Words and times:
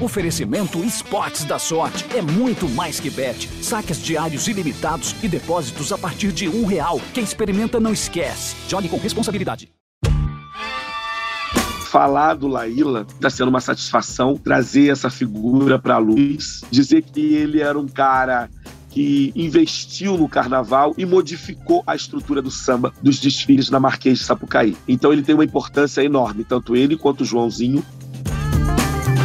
Oferecimento 0.00 0.84
Esportes 0.84 1.44
da 1.44 1.58
Sorte. 1.58 2.04
É 2.16 2.22
muito 2.22 2.68
mais 2.68 3.00
que 3.00 3.10
bet. 3.10 3.48
Saques 3.60 4.00
diários 4.00 4.46
ilimitados 4.46 5.14
e 5.22 5.28
depósitos 5.28 5.92
a 5.92 5.98
partir 5.98 6.30
de 6.30 6.48
um 6.48 6.64
real. 6.64 7.00
Quem 7.12 7.24
experimenta 7.24 7.80
não 7.80 7.92
esquece. 7.92 8.54
Jogue 8.68 8.88
com 8.88 8.96
responsabilidade. 8.96 9.72
Falar 11.90 12.34
do 12.34 12.46
Laíla 12.46 13.06
está 13.08 13.28
sendo 13.28 13.48
uma 13.48 13.60
satisfação 13.60 14.36
trazer 14.36 14.92
essa 14.92 15.10
figura 15.10 15.78
para 15.78 15.94
a 15.94 15.98
luz, 15.98 16.60
dizer 16.70 17.02
que 17.02 17.34
ele 17.34 17.60
era 17.60 17.78
um 17.78 17.88
cara 17.88 18.48
que 18.90 19.32
investiu 19.34 20.16
no 20.16 20.28
carnaval 20.28 20.94
e 20.96 21.04
modificou 21.04 21.82
a 21.86 21.94
estrutura 21.94 22.42
do 22.42 22.50
samba 22.50 22.92
dos 23.02 23.18
desfiles 23.18 23.70
na 23.70 23.78
Marquês 23.78 24.18
de 24.18 24.24
Sapucaí. 24.24 24.76
Então 24.86 25.12
ele 25.12 25.22
tem 25.22 25.34
uma 25.34 25.44
importância 25.44 26.02
enorme, 26.02 26.44
tanto 26.44 26.76
ele 26.76 26.96
quanto 26.96 27.22
o 27.22 27.24
Joãozinho. 27.24 27.84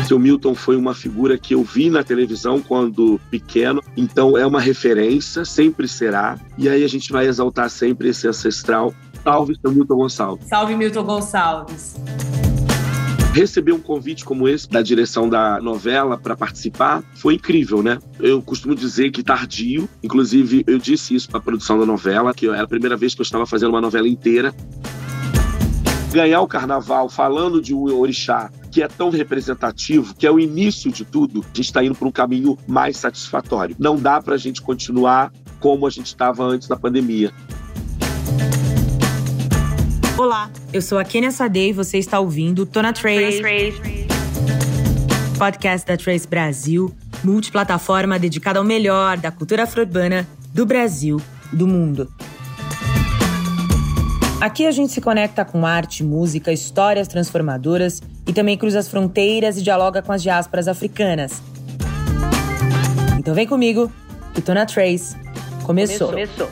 Seu 0.06 0.20
Milton 0.20 0.54
foi 0.54 0.76
uma 0.76 0.94
figura 0.94 1.38
que 1.38 1.54
eu 1.56 1.64
vi 1.64 1.90
na 1.90 2.04
televisão 2.04 2.62
quando 2.62 3.20
pequeno, 3.32 3.82
então 3.96 4.38
é 4.38 4.46
uma 4.46 4.60
referência, 4.60 5.46
sempre 5.46 5.88
será. 5.88 6.38
E 6.58 6.68
aí 6.68 6.84
a 6.84 6.88
gente 6.88 7.12
vai 7.12 7.26
exaltar 7.26 7.70
sempre 7.70 8.10
esse 8.10 8.28
ancestral. 8.28 8.94
Salve, 9.24 9.58
seu 9.60 9.72
Milton 9.72 9.96
Gonçalves. 9.96 10.48
Salve, 10.48 10.76
Milton 10.76 11.04
Gonçalves. 11.04 11.96
Receber 13.34 13.72
um 13.72 13.80
convite 13.80 14.26
como 14.26 14.48
esse 14.48 14.70
da 14.70 14.82
direção 14.82 15.28
da 15.28 15.60
novela 15.62 16.18
para 16.18 16.36
participar 16.36 17.02
foi 17.16 17.36
incrível, 17.36 17.82
né? 17.82 17.98
Eu 18.20 18.42
costumo 18.42 18.76
dizer 18.76 19.10
que 19.10 19.24
tardio, 19.24 19.90
inclusive 20.04 20.64
eu 20.68 20.78
disse 20.78 21.16
isso 21.16 21.30
para 21.30 21.40
a 21.40 21.42
produção 21.42 21.80
da 21.80 21.86
novela, 21.86 22.34
que 22.34 22.48
era 22.48 22.64
a 22.64 22.68
primeira 22.68 22.98
vez 22.98 23.16
que 23.16 23.22
eu 23.22 23.24
estava 23.24 23.46
fazendo 23.46 23.70
uma 23.70 23.82
novela 23.82 24.08
inteira 24.08 24.54
ganhar 26.12 26.42
o 26.42 26.48
carnaval 26.48 27.10
falando 27.10 27.60
de 27.60 27.74
um 27.74 27.86
orixá 27.98 28.52
que 28.74 28.82
é 28.82 28.88
tão 28.88 29.12
representativo, 29.12 30.16
que 30.16 30.26
é 30.26 30.32
o 30.32 30.40
início 30.40 30.92
de 30.92 31.06
tudo, 31.06 31.42
a 31.42 31.48
gente 31.56 31.66
está 31.68 31.84
indo 31.84 31.94
para 31.94 32.08
um 32.08 32.12
caminho 32.12 32.58
mais 32.68 32.98
satisfatório. 32.98 33.76
Não 33.78 33.96
dá 33.96 34.20
para 34.20 34.34
a 34.34 34.38
gente 34.38 34.64
continuar 34.64 35.32
como 35.60 35.86
a 35.86 35.92
gente 35.92 36.08
estava 36.08 36.44
antes 36.44 36.68
da 36.68 36.76
pandemia. 36.76 37.32
Olá, 40.18 40.50
eu 40.74 40.82
sou 40.82 40.98
a 40.98 41.04
Kenia 41.04 41.30
Sade 41.30 41.70
e 41.70 41.72
você 41.72 42.00
está 42.00 42.20
ouvindo 42.20 42.66
Tona 42.66 42.92
Trace, 42.92 43.44
podcast 45.38 45.86
da 45.88 45.96
Trace 45.96 46.28
Brasil, 46.28 46.92
multiplataforma 47.24 48.18
dedicada 48.18 48.58
ao 48.58 48.66
melhor 48.66 49.18
da 49.18 49.30
cultura 49.30 49.64
afro-urbana 49.64 50.28
do 50.52 50.66
Brasil 50.66 51.22
do 51.52 51.68
mundo. 51.68 52.12
Aqui 54.44 54.68
a 54.68 54.72
gente 54.72 54.92
se 54.92 55.00
conecta 55.00 55.46
com 55.46 55.66
arte, 55.66 56.04
música, 56.04 56.52
histórias 56.52 57.08
transformadoras 57.08 58.02
e 58.28 58.34
também 58.34 58.58
cruza 58.58 58.78
as 58.78 58.90
fronteiras 58.90 59.58
e 59.58 59.62
dialoga 59.62 60.02
com 60.02 60.12
as 60.12 60.22
diásporas 60.22 60.68
africanas. 60.68 61.42
Então 63.18 63.34
vem 63.34 63.48
comigo, 63.48 63.90
que 64.34 64.42
tô 64.42 64.54
na 64.54 64.66
Trace. 64.66 65.16
Começou. 65.64 66.10
Começou. 66.10 66.50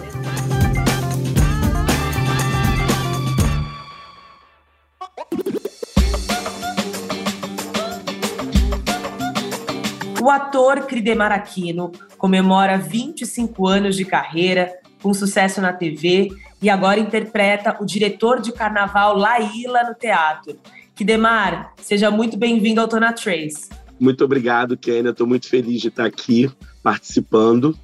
O 10.22 10.30
ator 10.30 10.86
Cridemar 10.86 11.34
Aquino 11.34 11.92
comemora 12.18 12.78
25 12.78 13.68
anos 13.68 13.98
de 13.98 14.06
carreira 14.06 14.81
com 15.02 15.14
sucesso 15.14 15.60
na 15.62 15.74
TV 15.74 16.30
e 16.62 16.70
agora 16.70 17.00
interpreta 17.00 17.78
o 17.80 17.86
diretor 17.86 18.40
de 18.40 18.52
carnaval 18.52 19.18
Laíla 19.18 19.84
no 19.84 19.96
teatro. 19.96 20.58
Kidemar, 20.96 21.74
seja 21.82 22.12
muito 22.12 22.38
bem-vindo 22.38 22.80
ao 22.80 22.88
Tona 22.88 23.12
Trace. 23.12 23.70
Muito 24.00 24.24
obrigado, 24.24 24.78
Kênia. 24.78 25.12
Estou 25.12 25.28
muito 25.28 25.48
feliz 25.48 25.82
de 25.82 25.88
estar 25.88 26.06
aqui 26.06 26.50
participando. 26.84 27.78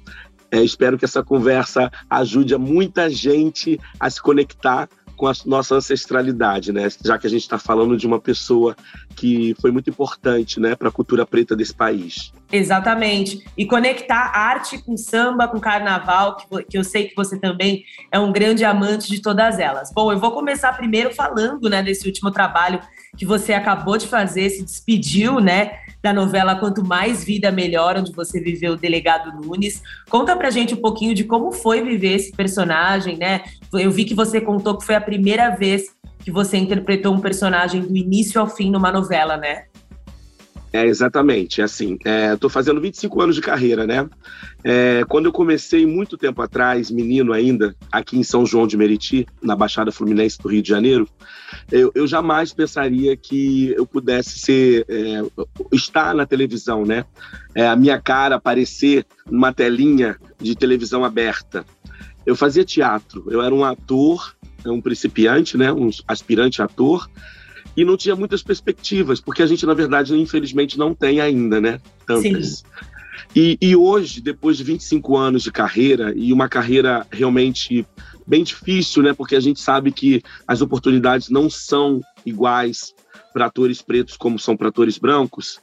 É, 0.50 0.62
espero 0.62 0.96
que 0.96 1.04
essa 1.04 1.22
conversa 1.22 1.90
ajude 2.08 2.54
a 2.54 2.58
muita 2.58 3.10
gente 3.10 3.78
a 4.00 4.08
se 4.08 4.20
conectar 4.20 4.88
com 5.16 5.26
a 5.26 5.32
nossa 5.44 5.74
ancestralidade, 5.74 6.72
né? 6.72 6.88
Já 7.04 7.18
que 7.18 7.26
a 7.26 7.30
gente 7.30 7.42
está 7.42 7.58
falando 7.58 7.96
de 7.96 8.06
uma 8.06 8.20
pessoa 8.20 8.76
que 9.16 9.54
foi 9.60 9.72
muito 9.72 9.90
importante, 9.90 10.60
né, 10.60 10.76
para 10.76 10.88
a 10.88 10.92
cultura 10.92 11.26
preta 11.26 11.56
desse 11.56 11.74
país. 11.74 12.32
Exatamente. 12.50 13.44
E 13.56 13.66
conectar 13.66 14.32
arte 14.34 14.78
com 14.78 14.96
samba, 14.96 15.46
com 15.46 15.60
carnaval, 15.60 16.36
que, 16.36 16.64
que 16.64 16.78
eu 16.78 16.84
sei 16.84 17.08
que 17.08 17.14
você 17.14 17.38
também 17.38 17.84
é 18.10 18.18
um 18.18 18.32
grande 18.32 18.64
amante 18.64 19.08
de 19.08 19.20
todas 19.20 19.58
elas. 19.58 19.92
Bom, 19.92 20.10
eu 20.10 20.18
vou 20.18 20.32
começar 20.32 20.72
primeiro 20.72 21.14
falando, 21.14 21.68
né, 21.68 21.82
desse 21.82 22.06
último 22.06 22.30
trabalho 22.30 22.80
que 23.16 23.26
você 23.26 23.52
acabou 23.52 23.98
de 23.98 24.06
fazer, 24.06 24.48
se 24.50 24.64
despediu, 24.64 25.40
né, 25.40 25.72
da 26.02 26.12
novela 26.12 26.56
Quanto 26.56 26.84
Mais 26.84 27.24
Vida 27.24 27.50
Melhor, 27.50 27.98
onde 27.98 28.12
você 28.12 28.40
viveu 28.40 28.74
o 28.74 28.76
delegado 28.76 29.32
Nunes. 29.32 29.82
Conta 30.08 30.36
pra 30.36 30.50
gente 30.50 30.74
um 30.74 30.80
pouquinho 30.80 31.14
de 31.14 31.24
como 31.24 31.52
foi 31.52 31.82
viver 31.82 32.14
esse 32.14 32.32
personagem, 32.32 33.16
né? 33.16 33.42
Eu 33.72 33.90
vi 33.90 34.04
que 34.04 34.14
você 34.14 34.40
contou 34.40 34.78
que 34.78 34.86
foi 34.86 34.94
a 34.94 35.00
primeira 35.00 35.50
vez 35.50 35.96
que 36.20 36.30
você 36.30 36.56
interpretou 36.56 37.12
um 37.12 37.20
personagem 37.20 37.80
do 37.80 37.96
início 37.96 38.40
ao 38.40 38.46
fim 38.46 38.70
numa 38.70 38.92
novela, 38.92 39.36
né? 39.36 39.64
É, 40.72 40.84
exatamente. 40.84 41.62
Assim, 41.62 41.98
estou 42.32 42.48
é, 42.48 42.52
fazendo 42.52 42.80
25 42.80 43.20
anos 43.22 43.36
de 43.36 43.40
carreira, 43.40 43.86
né? 43.86 44.08
É, 44.62 45.04
quando 45.08 45.26
eu 45.26 45.32
comecei 45.32 45.86
muito 45.86 46.18
tempo 46.18 46.42
atrás, 46.42 46.90
menino 46.90 47.32
ainda, 47.32 47.74
aqui 47.90 48.18
em 48.18 48.22
São 48.22 48.44
João 48.44 48.66
de 48.66 48.76
Meriti, 48.76 49.26
na 49.42 49.56
Baixada 49.56 49.90
Fluminense 49.90 50.38
do 50.38 50.48
Rio 50.48 50.62
de 50.62 50.68
Janeiro, 50.68 51.08
eu, 51.70 51.90
eu 51.94 52.06
jamais 52.06 52.52
pensaria 52.52 53.16
que 53.16 53.72
eu 53.76 53.86
pudesse 53.86 54.38
ser 54.38 54.84
é, 54.88 55.22
estar 55.72 56.14
na 56.14 56.26
televisão, 56.26 56.84
né? 56.84 57.04
É, 57.54 57.66
a 57.66 57.76
minha 57.76 58.00
cara 58.00 58.36
aparecer 58.36 59.06
numa 59.30 59.52
telinha 59.52 60.16
de 60.40 60.54
televisão 60.54 61.04
aberta. 61.04 61.64
Eu 62.26 62.36
fazia 62.36 62.64
teatro, 62.64 63.24
eu 63.30 63.40
era 63.40 63.54
um 63.54 63.64
ator, 63.64 64.34
um 64.66 64.82
principiante, 64.82 65.56
né? 65.56 65.72
Um 65.72 65.88
aspirante 66.06 66.60
ator 66.60 67.08
e 67.76 67.84
não 67.84 67.96
tinha 67.96 68.16
muitas 68.16 68.42
perspectivas, 68.42 69.20
porque 69.20 69.42
a 69.42 69.46
gente, 69.46 69.64
na 69.64 69.74
verdade, 69.74 70.14
infelizmente, 70.14 70.78
não 70.78 70.94
tem 70.94 71.20
ainda, 71.20 71.60
né? 71.60 71.80
Tantas. 72.06 72.64
E, 73.34 73.58
e, 73.60 73.76
hoje, 73.76 74.20
depois 74.20 74.56
de 74.56 74.64
25 74.64 75.16
anos 75.16 75.42
de 75.42 75.52
carreira, 75.52 76.12
e 76.16 76.32
uma 76.32 76.48
carreira 76.48 77.06
realmente 77.10 77.86
bem 78.26 78.42
difícil, 78.42 79.02
né? 79.02 79.12
Porque 79.12 79.36
a 79.36 79.40
gente 79.40 79.60
sabe 79.60 79.92
que 79.92 80.22
as 80.46 80.60
oportunidades 80.60 81.28
não 81.28 81.48
são 81.48 82.00
iguais 82.24 82.94
para 83.32 83.46
atores 83.46 83.82
pretos 83.82 84.16
como 84.16 84.38
são 84.38 84.56
para 84.56 84.68
atores 84.68 84.98
brancos. 84.98 85.60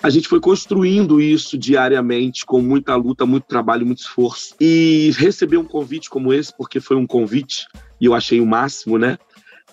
A 0.00 0.10
gente 0.10 0.28
foi 0.28 0.38
construindo 0.38 1.20
isso 1.20 1.58
diariamente, 1.58 2.46
com 2.46 2.62
muita 2.62 2.94
luta, 2.94 3.26
muito 3.26 3.46
trabalho, 3.46 3.84
muito 3.84 3.98
esforço. 3.98 4.54
E 4.60 5.12
receber 5.16 5.56
um 5.56 5.64
convite 5.64 6.08
como 6.08 6.32
esse, 6.32 6.56
porque 6.56 6.78
foi 6.78 6.96
um 6.96 7.06
convite, 7.06 7.66
e 8.00 8.04
eu 8.04 8.14
achei 8.14 8.40
o 8.40 8.46
máximo, 8.46 8.96
né? 8.96 9.18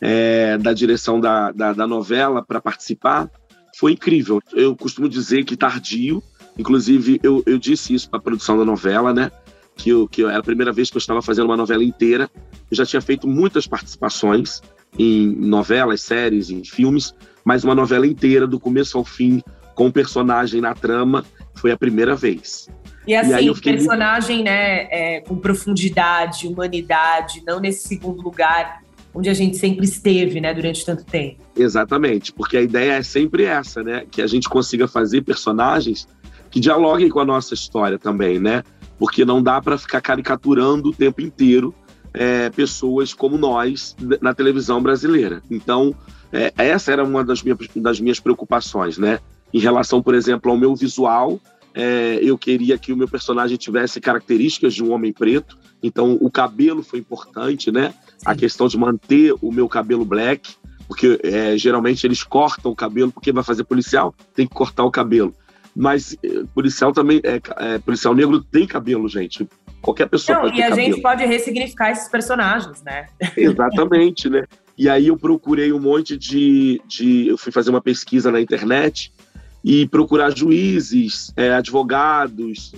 É, 0.02 0.58
da 0.58 0.74
direção 0.74 1.20
da, 1.20 1.52
da, 1.52 1.74
da 1.74 1.88
novela 1.88 2.44
para 2.44 2.62
participar 2.62 3.30
foi 3.78 3.92
incrível. 3.94 4.42
Eu 4.54 4.76
costumo 4.76 5.10
dizer 5.10 5.44
que 5.44 5.58
tardio, 5.58 6.24
inclusive 6.58 7.20
eu, 7.22 7.44
eu 7.46 7.58
disse 7.58 7.94
isso 7.94 8.10
para 8.10 8.20
a 8.20 8.22
produção 8.22 8.58
da 8.58 8.66
novela, 8.66 9.14
né? 9.14 9.32
Que, 9.76 9.90
eu, 9.90 10.08
que 10.08 10.24
era 10.24 10.40
a 10.40 10.44
primeira 10.44 10.72
vez 10.72 10.90
que 10.90 10.96
eu 10.96 11.00
estava 11.00 11.22
fazendo 11.22 11.46
uma 11.46 11.58
novela 11.58 11.84
inteira. 11.84 12.30
Eu 12.72 12.78
já 12.78 12.86
tinha 12.86 13.02
feito 13.02 13.28
muitas 13.28 13.68
participações 13.68 14.62
em 14.98 15.28
novelas, 15.28 16.02
séries, 16.02 16.50
em 16.50 16.64
filmes, 16.64 17.14
mas 17.44 17.66
uma 17.66 17.76
novela 17.76 18.08
inteira, 18.08 18.48
do 18.48 18.58
começo 18.60 18.98
ao 18.98 19.04
fim, 19.04 19.44
com 19.76 19.88
um 19.88 19.92
personagem 19.92 20.62
na 20.62 20.74
trama, 20.74 21.26
foi 21.54 21.72
a 21.72 21.78
primeira 21.78 22.16
vez. 22.16 22.70
E 23.06 23.14
assim, 23.14 23.50
e 23.50 23.62
personagem, 23.62 24.44
né, 24.44 24.88
é, 24.90 25.20
com 25.20 25.38
profundidade, 25.38 26.48
humanidade, 26.48 27.44
não 27.46 27.60
nesse 27.60 27.88
segundo 27.88 28.22
lugar 28.22 28.85
onde 29.16 29.30
a 29.30 29.34
gente 29.34 29.58
sempre 29.58 29.86
esteve, 29.86 30.42
né, 30.42 30.54
durante 30.54 30.86
tanto 30.86 31.06
tempo. 31.06 31.42
Exatamente, 31.56 32.34
porque 32.34 32.58
a 32.58 32.62
ideia 32.62 32.94
é 32.94 33.02
sempre 33.02 33.46
essa, 33.46 33.82
né, 33.82 34.06
que 34.12 34.22
a 34.22 34.28
gente 34.28 34.50
consiga 34.50 34.88
fazer 34.88 35.22
personagens 35.22 36.08
que 36.52 36.60
dialoguem 36.60 37.10
com 37.10 37.20
a 37.20 37.26
nossa 37.26 37.54
história 37.54 37.98
também, 37.98 38.40
né? 38.40 38.64
Porque 38.98 39.26
não 39.26 39.44
dá 39.44 39.60
para 39.60 39.78
ficar 39.78 40.00
caricaturando 40.00 40.90
o 40.90 40.94
tempo 40.94 41.22
inteiro 41.22 41.76
é, 42.14 42.50
pessoas 42.50 43.14
como 43.14 43.38
nós 43.38 43.94
na 44.22 44.34
televisão 44.34 44.82
brasileira. 44.82 45.44
Então, 45.52 45.94
é, 46.32 46.54
essa 46.58 46.94
era 46.94 47.04
uma 47.04 47.26
das 47.26 47.44
minhas, 47.44 47.58
das 47.76 48.00
minhas 48.00 48.22
preocupações, 48.22 48.98
né? 48.98 49.20
Em 49.54 49.60
relação, 49.60 50.02
por 50.02 50.16
exemplo, 50.16 50.50
ao 50.50 50.58
meu 50.58 50.74
visual, 50.76 51.42
é, 51.74 52.20
eu 52.22 52.38
queria 52.38 52.78
que 52.78 52.94
o 52.94 52.98
meu 52.98 53.08
personagem 53.08 53.58
tivesse 53.58 54.00
características 54.00 54.74
de 54.74 54.82
um 54.82 54.94
homem 54.94 55.12
preto, 55.12 55.58
então 55.84 56.18
o 56.22 56.32
cabelo 56.32 56.82
foi 56.82 57.00
importante, 57.00 57.70
né? 57.70 57.94
A 58.26 58.36
questão 58.36 58.68
de 58.68 58.78
manter 58.78 59.34
o 59.42 59.52
meu 59.52 59.70
cabelo 59.70 60.04
black, 60.04 60.56
porque 60.88 61.20
é, 61.24 61.58
geralmente 61.58 62.06
eles 62.06 62.24
cortam 62.24 62.72
o 62.72 62.76
cabelo, 62.76 63.12
porque 63.12 63.32
vai 63.32 63.44
fazer 63.44 63.64
policial, 63.64 64.14
tem 64.34 64.48
que 64.48 64.54
cortar 64.54 64.84
o 64.84 64.92
cabelo. 64.92 65.34
Mas 65.76 66.18
é, 66.24 66.44
policial 66.54 66.92
também, 66.92 67.22
é, 67.24 67.42
é, 67.58 67.80
policial 67.80 68.16
negro 68.16 68.42
tem 68.42 68.66
cabelo, 68.66 69.08
gente. 69.08 69.48
Qualquer 69.82 70.08
pessoa 70.08 70.38
Não, 70.38 70.46
pode 70.46 70.58
cabelo. 70.60 70.80
E 70.80 70.82
a 70.82 70.86
gente 70.86 71.02
pode 71.02 71.26
ressignificar 71.26 71.92
esses 71.92 72.08
personagens, 72.08 72.82
né? 72.82 73.08
Exatamente, 73.36 74.30
né? 74.30 74.46
E 74.78 74.90
aí 74.90 75.08
eu 75.08 75.18
procurei 75.18 75.72
um 75.72 75.80
monte 75.80 76.18
de, 76.18 76.82
de. 76.88 77.28
Eu 77.28 77.38
fui 77.38 77.52
fazer 77.52 77.70
uma 77.70 77.82
pesquisa 77.82 78.32
na 78.32 78.42
internet 78.42 79.14
e 79.64 79.88
procurar 79.88 80.36
juízes, 80.36 81.32
é, 81.36 81.54
advogados, 81.54 82.74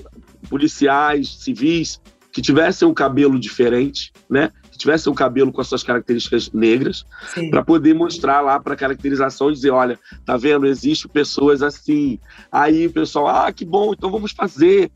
policiais, 0.49 1.37
civis 1.39 1.99
que 2.31 2.41
tivessem 2.41 2.87
um 2.87 2.93
cabelo 2.93 3.39
diferente, 3.39 4.13
né? 4.29 4.51
Que 4.77 4.81
tivessem 4.81 5.11
um 5.11 5.15
cabelo 5.15 5.51
com 5.51 5.59
as 5.59 5.67
suas 5.67 5.81
características 5.81 6.51
negras, 6.51 7.03
para 7.49 7.63
poder 7.63 7.95
mostrar 7.95 8.41
lá 8.41 8.59
para 8.59 8.75
caracterização 8.75 9.49
e 9.49 9.53
dizer, 9.53 9.71
olha, 9.71 9.97
tá 10.23 10.37
vendo, 10.37 10.67
existe 10.67 11.07
pessoas 11.07 11.63
assim. 11.63 12.19
Aí 12.51 12.85
o 12.85 12.93
pessoal, 12.93 13.27
ah, 13.27 13.51
que 13.51 13.65
bom, 13.65 13.93
então 13.93 14.11
vamos 14.11 14.31
fazer. 14.31 14.91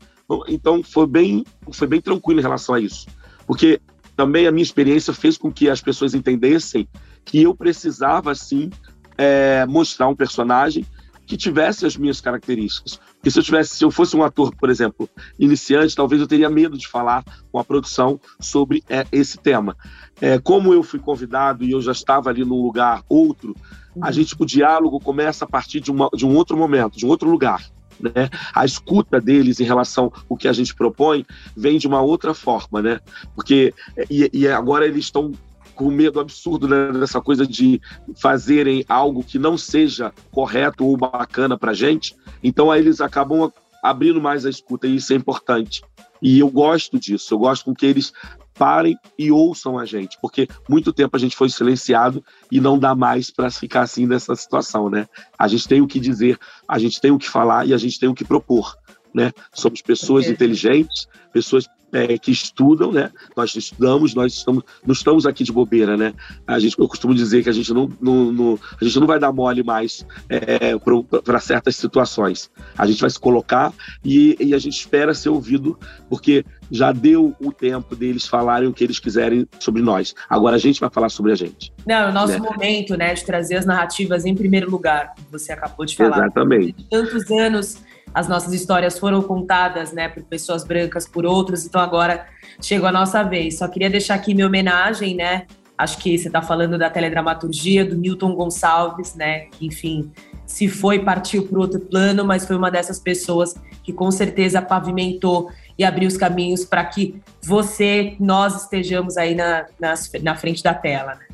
Então 0.48 0.82
foi 0.82 1.06
bem, 1.06 1.44
foi 1.72 1.88
bem 1.88 2.00
tranquilo 2.00 2.38
em 2.38 2.42
relação 2.42 2.76
a 2.76 2.80
isso, 2.80 3.06
porque 3.46 3.80
também 4.16 4.46
a 4.46 4.52
minha 4.52 4.62
experiência 4.62 5.12
fez 5.12 5.36
com 5.36 5.52
que 5.52 5.68
as 5.68 5.80
pessoas 5.80 6.14
entendessem 6.14 6.88
que 7.24 7.42
eu 7.42 7.54
precisava 7.54 8.34
sim 8.34 8.70
é, 9.18 9.66
mostrar 9.66 10.08
um 10.08 10.14
personagem 10.14 10.86
que 11.26 11.36
tivesse 11.36 11.86
as 11.86 11.96
minhas 11.96 12.20
características. 12.20 13.00
Porque 13.14 13.30
se 13.30 13.38
eu 13.38 13.42
tivesse, 13.42 13.76
se 13.76 13.84
eu 13.84 13.90
fosse 13.90 14.16
um 14.16 14.22
ator, 14.22 14.54
por 14.54 14.68
exemplo, 14.68 15.08
iniciante, 15.38 15.94
talvez 15.94 16.20
eu 16.20 16.26
teria 16.26 16.50
medo 16.50 16.76
de 16.76 16.88
falar 16.88 17.24
com 17.50 17.58
a 17.58 17.64
produção 17.64 18.20
sobre 18.40 18.82
é, 18.88 19.06
esse 19.12 19.38
tema. 19.38 19.76
É, 20.20 20.38
como 20.38 20.72
eu 20.72 20.82
fui 20.82 20.98
convidado 20.98 21.64
e 21.64 21.72
eu 21.72 21.80
já 21.80 21.92
estava 21.92 22.30
ali 22.30 22.44
num 22.44 22.62
lugar 22.62 23.02
outro, 23.08 23.54
a 24.00 24.06
uhum. 24.06 24.12
gente 24.12 24.36
o 24.38 24.44
diálogo 24.44 25.00
começa 25.00 25.44
a 25.44 25.48
partir 25.48 25.80
de, 25.80 25.90
uma, 25.90 26.08
de 26.14 26.26
um 26.26 26.34
outro 26.34 26.56
momento, 26.56 26.98
de 26.98 27.06
um 27.06 27.08
outro 27.08 27.30
lugar. 27.30 27.64
Né? 28.00 28.28
A 28.52 28.64
escuta 28.64 29.20
deles 29.20 29.60
em 29.60 29.64
relação 29.64 30.12
ao 30.28 30.36
que 30.36 30.48
a 30.48 30.52
gente 30.52 30.74
propõe 30.74 31.24
vem 31.56 31.78
de 31.78 31.86
uma 31.86 32.00
outra 32.00 32.34
forma, 32.34 32.82
né? 32.82 33.00
Porque 33.34 33.72
e, 34.10 34.28
e 34.32 34.48
agora 34.48 34.86
eles 34.86 35.04
estão 35.04 35.32
com 35.74 35.90
medo 35.90 36.20
absurdo 36.20 36.68
né, 36.68 36.92
dessa 36.92 37.20
coisa 37.20 37.46
de 37.46 37.80
fazerem 38.16 38.84
algo 38.88 39.24
que 39.24 39.38
não 39.38 39.56
seja 39.56 40.12
correto 40.30 40.86
ou 40.86 40.96
bacana 40.96 41.58
para 41.58 41.72
gente. 41.72 42.14
Então 42.42 42.70
aí 42.70 42.80
eles 42.80 43.00
acabam 43.00 43.52
abrindo 43.82 44.20
mais 44.20 44.46
a 44.46 44.50
escuta 44.50 44.86
e 44.86 44.96
isso 44.96 45.12
é 45.12 45.16
importante. 45.16 45.82
E 46.20 46.38
eu 46.38 46.48
gosto 46.48 46.98
disso. 46.98 47.34
Eu 47.34 47.38
gosto 47.38 47.64
com 47.64 47.74
que 47.74 47.84
eles 47.84 48.12
parem 48.54 48.96
e 49.18 49.32
ouçam 49.32 49.78
a 49.78 49.84
gente, 49.84 50.18
porque 50.20 50.46
muito 50.68 50.92
tempo 50.92 51.16
a 51.16 51.18
gente 51.18 51.34
foi 51.34 51.48
silenciado 51.48 52.22
e 52.50 52.60
não 52.60 52.78
dá 52.78 52.94
mais 52.94 53.30
para 53.30 53.50
ficar 53.50 53.82
assim 53.82 54.06
nessa 54.06 54.36
situação, 54.36 54.90
né? 54.90 55.08
A 55.38 55.48
gente 55.48 55.66
tem 55.66 55.80
o 55.80 55.86
que 55.86 55.98
dizer, 55.98 56.38
a 56.68 56.78
gente 56.78 57.00
tem 57.00 57.10
o 57.10 57.18
que 57.18 57.28
falar 57.28 57.66
e 57.66 57.74
a 57.74 57.78
gente 57.78 57.98
tem 57.98 58.08
o 58.08 58.14
que 58.14 58.24
propor, 58.24 58.76
né? 59.14 59.32
Somos 59.52 59.80
pessoas 59.80 60.28
inteligentes, 60.28 61.08
pessoas 61.32 61.66
é, 61.92 62.16
que 62.18 62.30
estudam, 62.30 62.90
né? 62.90 63.10
Nós 63.36 63.54
estudamos, 63.54 64.14
nós 64.14 64.32
estamos, 64.32 64.64
não 64.84 64.92
estamos 64.92 65.26
aqui 65.26 65.44
de 65.44 65.52
bobeira, 65.52 65.96
né? 65.96 66.14
A 66.46 66.58
gente, 66.58 66.78
eu 66.78 66.88
costumo 66.88 67.14
dizer 67.14 67.42
que 67.42 67.50
a 67.50 67.52
gente 67.52 67.72
não, 67.72 67.88
não, 68.00 68.32
não 68.32 68.58
a 68.80 68.84
gente 68.84 68.98
não 68.98 69.06
vai 69.06 69.18
dar 69.18 69.32
mole 69.32 69.62
mais 69.62 70.06
é, 70.28 70.76
para 71.22 71.38
certas 71.38 71.76
situações. 71.76 72.50
A 72.76 72.86
gente 72.86 73.00
vai 73.00 73.10
se 73.10 73.20
colocar 73.20 73.72
e, 74.04 74.36
e 74.40 74.54
a 74.54 74.58
gente 74.58 74.78
espera 74.78 75.12
ser 75.12 75.28
ouvido, 75.28 75.78
porque 76.08 76.44
já 76.70 76.90
deu 76.90 77.36
o 77.38 77.52
tempo 77.52 77.94
deles 77.94 78.26
falarem 78.26 78.68
o 78.68 78.72
que 78.72 78.82
eles 78.82 78.98
quiserem 78.98 79.46
sobre 79.60 79.82
nós. 79.82 80.14
Agora 80.28 80.56
a 80.56 80.58
gente 80.58 80.80
vai 80.80 80.88
falar 80.88 81.10
sobre 81.10 81.32
a 81.32 81.34
gente. 81.34 81.72
Não, 81.86 81.96
é 81.96 82.08
o 82.08 82.12
nosso 82.12 82.32
né? 82.32 82.38
momento, 82.38 82.96
né, 82.96 83.12
de 83.12 83.24
trazer 83.24 83.56
as 83.56 83.66
narrativas 83.66 84.24
em 84.24 84.34
primeiro 84.34 84.70
lugar, 84.70 85.14
você 85.30 85.52
acabou 85.52 85.84
de 85.84 85.96
falar. 85.96 86.16
Exatamente. 86.16 86.86
Tantos 86.90 87.30
anos 87.30 87.78
as 88.14 88.28
nossas 88.28 88.52
histórias 88.52 88.98
foram 88.98 89.22
contadas, 89.22 89.92
né, 89.92 90.08
por 90.08 90.22
pessoas 90.24 90.64
brancas, 90.64 91.06
por 91.06 91.24
outros, 91.24 91.64
então 91.64 91.80
agora 91.80 92.26
chegou 92.60 92.88
a 92.88 92.92
nossa 92.92 93.22
vez. 93.22 93.58
Só 93.58 93.68
queria 93.68 93.88
deixar 93.90 94.14
aqui 94.14 94.34
minha 94.34 94.46
homenagem, 94.46 95.14
né? 95.14 95.46
Acho 95.76 95.98
que 95.98 96.16
você 96.16 96.28
está 96.28 96.42
falando 96.42 96.78
da 96.78 96.90
teledramaturgia 96.90 97.84
do 97.84 97.96
Newton 97.96 98.34
Gonçalves, 98.34 99.14
né? 99.14 99.46
Que, 99.46 99.66
enfim, 99.66 100.12
se 100.46 100.68
foi, 100.68 100.98
partiu 100.98 101.46
para 101.46 101.58
outro 101.58 101.80
plano, 101.80 102.24
mas 102.24 102.46
foi 102.46 102.56
uma 102.56 102.70
dessas 102.70 102.98
pessoas 102.98 103.54
que 103.82 103.92
com 103.92 104.10
certeza 104.10 104.60
pavimentou 104.62 105.50
e 105.76 105.82
abriu 105.82 106.06
os 106.06 106.16
caminhos 106.16 106.64
para 106.64 106.84
que 106.84 107.20
você, 107.42 108.14
nós 108.20 108.62
estejamos 108.62 109.16
aí 109.16 109.34
na, 109.34 109.66
na, 109.80 109.94
na 110.22 110.36
frente 110.36 110.62
da 110.62 110.74
tela. 110.74 111.14
Né? 111.14 111.26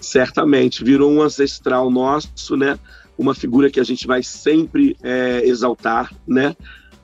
Certamente, 0.00 0.82
virou 0.82 1.12
um 1.12 1.22
ancestral 1.22 1.90
nosso, 1.90 2.56
né? 2.56 2.78
Uma 3.16 3.34
figura 3.34 3.70
que 3.70 3.80
a 3.80 3.84
gente 3.84 4.06
vai 4.06 4.22
sempre 4.22 4.96
é, 5.02 5.42
exaltar, 5.44 6.12
né? 6.26 6.56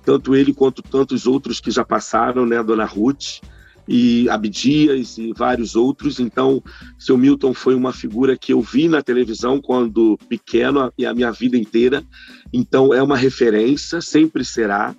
Tanto 0.05 0.35
ele 0.35 0.55
quanto 0.55 0.83
tantos 0.83 1.27
outros 1.27 1.61
que 1.61 1.71
já 1.71 1.85
passaram, 1.85 2.47
né? 2.47 2.63
Dona 2.63 2.85
Ruth 2.85 3.41
e 3.87 4.29
Abdias 4.29 5.17
e 5.19 5.33
vários 5.33 5.75
outros. 5.75 6.21
Então, 6.21 6.63
seu 6.99 7.17
Milton 7.17 7.55
foi 7.55 7.75
uma 7.75 7.93
figura 7.93 8.37
que 8.37 8.53
eu 8.53 8.61
vi 8.61 8.89
na 8.89 9.03
televisão 9.03 9.61
quando 9.61 10.19
pequeno 10.29 10.93
e 10.97 11.07
a 11.07 11.15
minha 11.15 11.33
vida 11.33 11.57
inteira. 11.57 12.05
Então, 12.53 12.93
é 12.93 13.03
uma 13.03 13.17
referência, 13.17 14.01
sempre 14.01 14.45
será. 14.45 14.95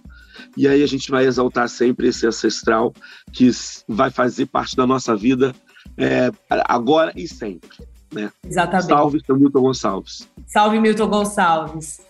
E 0.58 0.68
aí 0.68 0.82
a 0.82 0.88
gente 0.88 1.12
vai 1.12 1.26
exaltar 1.26 1.70
sempre 1.70 2.08
esse 2.08 2.26
ancestral 2.26 2.94
que 3.32 3.50
vai 3.88 4.10
fazer 4.10 4.48
parte 4.48 4.76
da 4.76 4.88
nossa 4.88 5.16
vida 5.16 5.54
é, 5.98 6.32
agora 6.50 7.12
e 7.16 7.28
sempre. 7.28 7.70
Né? 8.14 8.32
Exatamente. 8.44 8.88
Salve, 8.88 9.22
seu 9.26 9.38
Milton 9.38 9.62
Gonçalves. 9.62 10.28
Salve, 10.48 10.80
Milton 10.80 11.08
Gonçalves. 11.08 12.02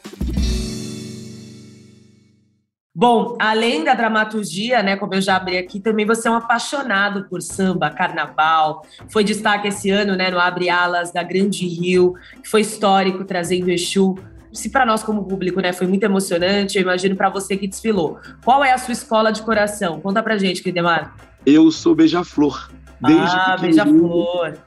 Bom, 3.02 3.38
além 3.40 3.84
da 3.86 3.94
dramaturgia, 3.94 4.84
né, 4.84 4.98
como 4.98 5.14
eu 5.14 5.22
já 5.22 5.38
abri 5.38 5.58
aqui, 5.58 5.80
também 5.80 6.06
você 6.06 6.28
é 6.28 6.32
um 6.32 6.36
apaixonado 6.36 7.30
por 7.30 7.42
samba, 7.42 7.90
carnaval. 7.90 8.86
Foi 9.08 9.24
destaque 9.24 9.70
esse 9.70 9.90
ano, 9.90 10.18
né, 10.18 10.30
no 10.30 10.38
Abre 10.38 10.70
Alas 10.70 11.10
da 11.10 11.24
Grande 11.24 11.66
Rio, 11.66 12.16
que 12.44 12.50
foi 12.50 12.60
histórico 12.60 13.24
trazendo 13.24 13.70
Exu. 13.70 14.16
Se 14.52 14.70
para 14.70 14.86
nós 14.86 15.02
como 15.02 15.24
público, 15.24 15.62
né, 15.62 15.72
foi 15.72 15.88
muito 15.88 16.04
emocionante, 16.04 16.78
eu 16.78 16.82
imagino 16.82 17.16
para 17.16 17.30
você 17.30 17.56
que 17.56 17.68
desfilou. 17.70 18.18
Qual 18.44 18.66
é 18.66 18.74
a 18.74 18.78
sua 18.78 18.92
escola 18.92 19.32
de 19.32 19.44
coração? 19.44 20.02
Conta 20.02 20.22
pra 20.22 20.38
gente, 20.38 20.62
Cridemar. 20.62 21.16
Eu 21.46 21.72
sou 21.72 21.96
Beija-Flor. 21.96 22.70
Desde 23.00 23.36
ah, 23.36 23.56
Beija-Flor. 23.58 24.58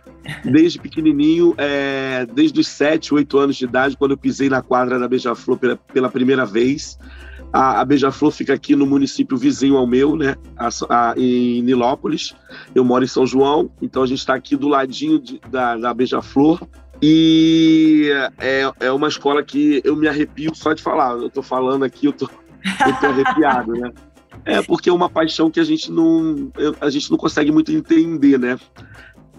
Desde 0.45 0.79
pequenininho, 0.79 1.55
é, 1.59 2.27
desde 2.33 2.61
os 2.61 2.69
7, 2.69 3.15
8 3.15 3.39
anos 3.39 3.57
de 3.57 3.65
idade, 3.65 3.97
quando 3.97 4.13
eu 4.13 4.17
pisei 4.17 4.49
na 4.49 4.63
quadra 4.63 4.99
da 4.99 5.09
Beija-Flor 5.09 5.59
pela, 5.59 5.77
pela 5.77 6.09
primeira 6.09 6.47
vez. 6.47 6.99
A, 7.53 7.81
a 7.81 7.85
Beija-Flor 7.85 8.31
fica 8.31 8.55
aqui 8.55 8.75
no 8.75 8.87
município 8.87 9.37
vizinho 9.37 9.77
ao 9.77 9.87
meu, 9.87 10.17
né, 10.17 10.37
a, 10.57 10.69
a, 10.89 11.15
em 11.17 11.61
Nilópolis. 11.63 12.35
Eu 12.75 12.85
moro 12.85 13.05
em 13.05 13.09
São 13.09 13.27
João, 13.27 13.71
então 13.81 14.03
a 14.03 14.07
gente 14.07 14.21
está 14.21 14.35
aqui 14.35 14.57
do 14.57 14.69
ladinho 14.69 15.19
de, 15.19 15.41
da, 15.51 15.77
da 15.77 15.93
Beija-Flor. 15.93 16.61
E 17.05 18.11
é, 18.39 18.73
é 18.79 18.93
uma 18.93 19.09
escola 19.09 19.43
que 19.43 19.83
eu 19.85 19.97
me 19.97 20.07
arrepio 20.07 20.55
só 20.55 20.73
de 20.73 20.81
falar. 20.81 21.15
Eu 21.15 21.27
estou 21.27 21.43
falando 21.43 21.85
aqui, 21.85 22.07
eu 22.07 22.13
tô, 22.13 22.31
eu 22.87 22.95
tô 23.01 23.07
arrepiado, 23.07 23.73
né? 23.73 23.91
É 24.45 24.63
porque 24.63 24.89
é 24.89 24.93
uma 24.93 25.09
paixão 25.09 25.51
que 25.51 25.61
a 25.61 25.65
gente 25.65 25.91
não 25.91 26.51
a 26.81 26.91
gente 26.91 27.11
não 27.11 27.19
consegue 27.19 27.53
muito 27.53 27.71
entender, 27.71 28.39
né? 28.39 28.59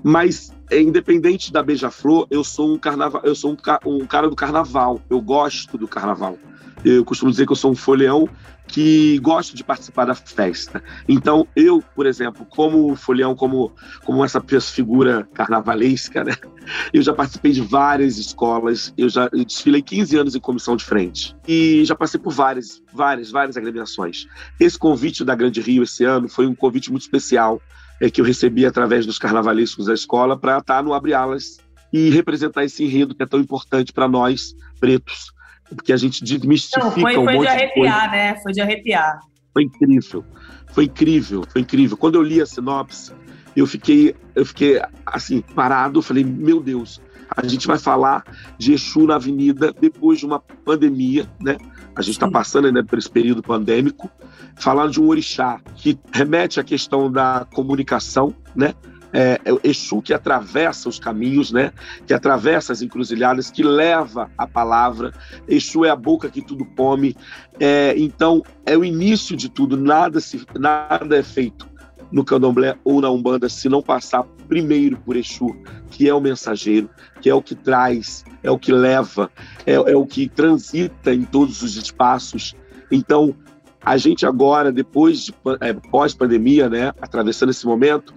Mas 0.04 0.54
é, 0.70 0.82
independente 0.82 1.52
da 1.52 1.64
beija-flor, 1.64 2.28
eu 2.30 2.44
sou 2.44 2.74
um 2.74 2.78
carnaval, 2.78 3.22
eu 3.24 3.34
sou 3.34 3.52
um, 3.52 3.58
um, 3.90 4.06
cara 4.06 4.30
do 4.30 4.36
carnaval. 4.36 5.02
Eu 5.10 5.22
gosto 5.22 5.78
do 5.78 5.88
carnaval. 5.88 6.38
Eu 6.84 7.06
costumo 7.06 7.32
dizer 7.32 7.46
que 7.46 7.52
eu 7.54 7.56
sou 7.56 7.72
um 7.72 7.76
folião 7.76 8.28
que 8.68 9.20
gosto 9.20 9.56
de 9.56 9.64
participar 9.64 10.06
da 10.06 10.16
festa. 10.16 10.84
Então, 11.08 11.48
eu, 11.56 11.84
por 11.96 12.06
exemplo, 12.06 12.46
como 12.50 12.96
folião, 12.96 13.36
como, 13.36 13.72
como 14.04 14.24
essa 14.24 14.42
figura 14.62 15.28
carnavalesca, 15.34 16.24
né? 16.24 16.34
Eu 16.94 17.02
já 17.02 17.14
participei 17.14 17.52
de 17.52 17.60
várias 17.60 18.18
escolas, 18.18 18.94
eu 18.98 19.10
já 19.10 19.30
eu 19.34 19.44
desfilei 19.44 19.82
15 19.82 20.18
anos 20.18 20.34
em 20.34 20.40
comissão 20.40 20.78
de 20.78 20.86
frente 20.86 21.36
e 21.46 21.84
já 21.84 21.94
passei 21.94 22.18
por 22.18 22.32
várias, 22.32 22.82
várias, 22.94 23.30
várias 23.30 23.58
agremiações. 23.58 24.28
Esse 24.58 24.80
convite 24.80 25.26
da 25.26 25.36
Grande 25.36 25.60
Rio 25.60 25.84
esse 25.84 26.06
ano 26.06 26.30
foi 26.30 26.48
um 26.48 26.56
convite 26.56 26.90
muito 26.90 27.02
especial 27.02 27.62
é, 28.02 28.10
que 28.10 28.22
eu 28.22 28.26
recebi 28.26 28.66
através 28.66 29.06
dos 29.06 29.18
carnavalescos 29.18 29.86
da 29.86 29.94
escola 29.94 30.38
para 30.38 30.58
estar 30.58 30.84
no 30.84 30.94
Abre 30.94 31.14
Alas 31.14 31.58
e 31.92 32.10
representar 32.10 32.64
esse 32.64 32.84
enredo 32.84 33.14
que 33.14 33.24
é 33.24 33.26
tão 33.26 33.40
importante 33.40 33.94
para 33.94 34.08
nós, 34.08 34.56
pretos, 34.80 35.32
porque 35.70 35.94
a 35.94 35.98
gente 35.98 36.24
desmistifica 36.24 36.84
Não, 36.84 36.92
foi, 36.92 37.18
um 37.18 37.24
foi 37.24 37.34
monte 37.34 37.44
de 37.44 37.48
arrepiar, 37.50 38.10
de 38.10 38.16
né? 38.16 38.36
Foi 38.42 38.52
de 38.52 38.62
arrepiar. 38.62 39.20
Foi 39.54 39.64
incrível, 39.64 40.26
foi 40.72 40.86
incrível, 40.86 41.44
foi 41.48 41.62
incrível. 41.62 41.96
Quando 41.96 42.16
eu 42.16 42.24
li 42.24 42.42
a 42.42 42.46
sinopse, 42.46 43.14
eu 43.56 43.68
fiquei, 43.68 44.16
eu 44.36 44.46
fiquei 44.46 44.82
assim, 45.06 45.42
parado, 45.42 46.02
falei, 46.02 46.24
meu 46.24 46.60
Deus, 46.60 47.02
a 47.36 47.46
gente 47.48 47.68
vai 47.68 47.78
falar 47.78 48.24
de 48.58 48.74
Exu 48.74 49.06
na 49.06 49.16
avenida 49.16 49.74
depois 49.80 50.20
de 50.20 50.26
uma 50.26 50.40
pandemia, 50.40 51.28
né? 51.40 51.58
A 51.96 52.02
gente 52.02 52.16
está 52.16 52.30
passando 52.30 52.66
ainda 52.66 52.84
por 52.84 52.98
esse 52.98 53.10
período 53.10 53.42
pandêmico, 53.42 54.10
falando 54.56 54.92
de 54.92 55.02
um 55.02 55.08
orixá 55.08 55.60
que 55.76 55.98
remete 56.12 56.60
à 56.60 56.64
questão 56.64 57.12
da 57.12 57.46
comunicação, 57.54 58.36
né? 58.56 58.74
É, 59.16 59.40
é 59.46 59.54
o 59.54 59.60
Exu 59.64 60.02
que 60.02 60.12
atravessa 60.12 60.90
os 60.90 60.98
caminhos, 60.98 61.52
né? 61.52 61.72
Que 62.08 62.16
atravessa 62.16 62.74
as 62.74 62.82
encruzilhadas, 62.82 63.52
que 63.52 63.62
leva 63.62 64.32
a 64.36 64.48
palavra. 64.48 65.14
Exu 65.48 65.86
é 65.86 65.90
a 65.92 65.96
boca 65.96 66.32
que 66.32 66.42
tudo 66.42 66.66
come. 66.66 67.16
É, 67.60 67.94
então, 67.96 68.42
é 68.66 68.76
o 68.76 68.84
início 68.84 69.38
de 69.38 69.50
tudo. 69.50 69.78
Nada, 69.78 70.20
se, 70.20 70.44
nada 70.58 71.16
é 71.16 71.22
feito 71.22 71.73
no 72.14 72.24
candomblé 72.24 72.78
ou 72.84 73.02
na 73.02 73.10
umbanda 73.10 73.50
se 73.50 73.68
não 73.68 73.82
passar 73.82 74.24
primeiro 74.48 74.96
por 74.98 75.18
Exu, 75.18 75.48
que 75.90 76.08
é 76.08 76.14
o 76.14 76.22
mensageiro, 76.22 76.88
que 77.20 77.28
é 77.28 77.34
o 77.34 77.42
que 77.42 77.56
traz, 77.56 78.24
é 78.44 78.52
o 78.52 78.60
que 78.60 78.72
leva, 78.72 79.32
é, 79.66 79.74
é 79.74 79.96
o 79.98 80.06
que 80.06 80.30
transita 80.30 81.12
em 81.12 81.24
todos 81.24 81.64
os 81.64 81.76
espaços. 81.76 82.54
Então, 82.92 83.36
a 83.82 83.98
gente 83.98 84.28
agora, 84.28 84.72
depois 84.72 85.26
de 85.26 85.34
é, 85.60 85.74
pós-pandemia, 85.74 86.70
né, 86.70 86.94
atravessando 87.02 87.50
esse 87.50 87.66
momento, 87.66 88.14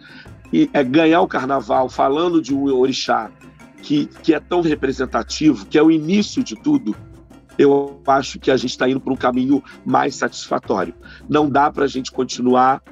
e 0.53 0.69
é 0.75 0.85
ganhar 0.85 1.23
o 1.23 1.27
carnaval 1.27 1.89
falando 1.89 2.43
de 2.43 2.55
um 2.55 2.67
orixá 2.67 3.31
que, 3.81 4.07
que 4.23 4.35
é 4.35 4.39
tão 4.39 4.61
representativo, 4.61 5.65
que 5.65 5.79
é 5.79 5.83
o 5.83 5.91
início 5.91 6.45
de 6.45 6.55
tudo, 6.55 6.95
eu 7.59 8.03
acho 8.07 8.39
que 8.39 8.51
a 8.51 8.57
gente 8.59 8.71
está 8.71 8.87
indo 8.89 9.01
para 9.01 9.13
um 9.13 9.17
caminho 9.17 9.65
mais 9.87 10.15
satisfatório. 10.15 10.95
Não 11.27 11.49
dá 11.49 11.71
para 11.71 11.85
a 11.85 11.89
gente 11.89 12.13
continuar 12.13 12.83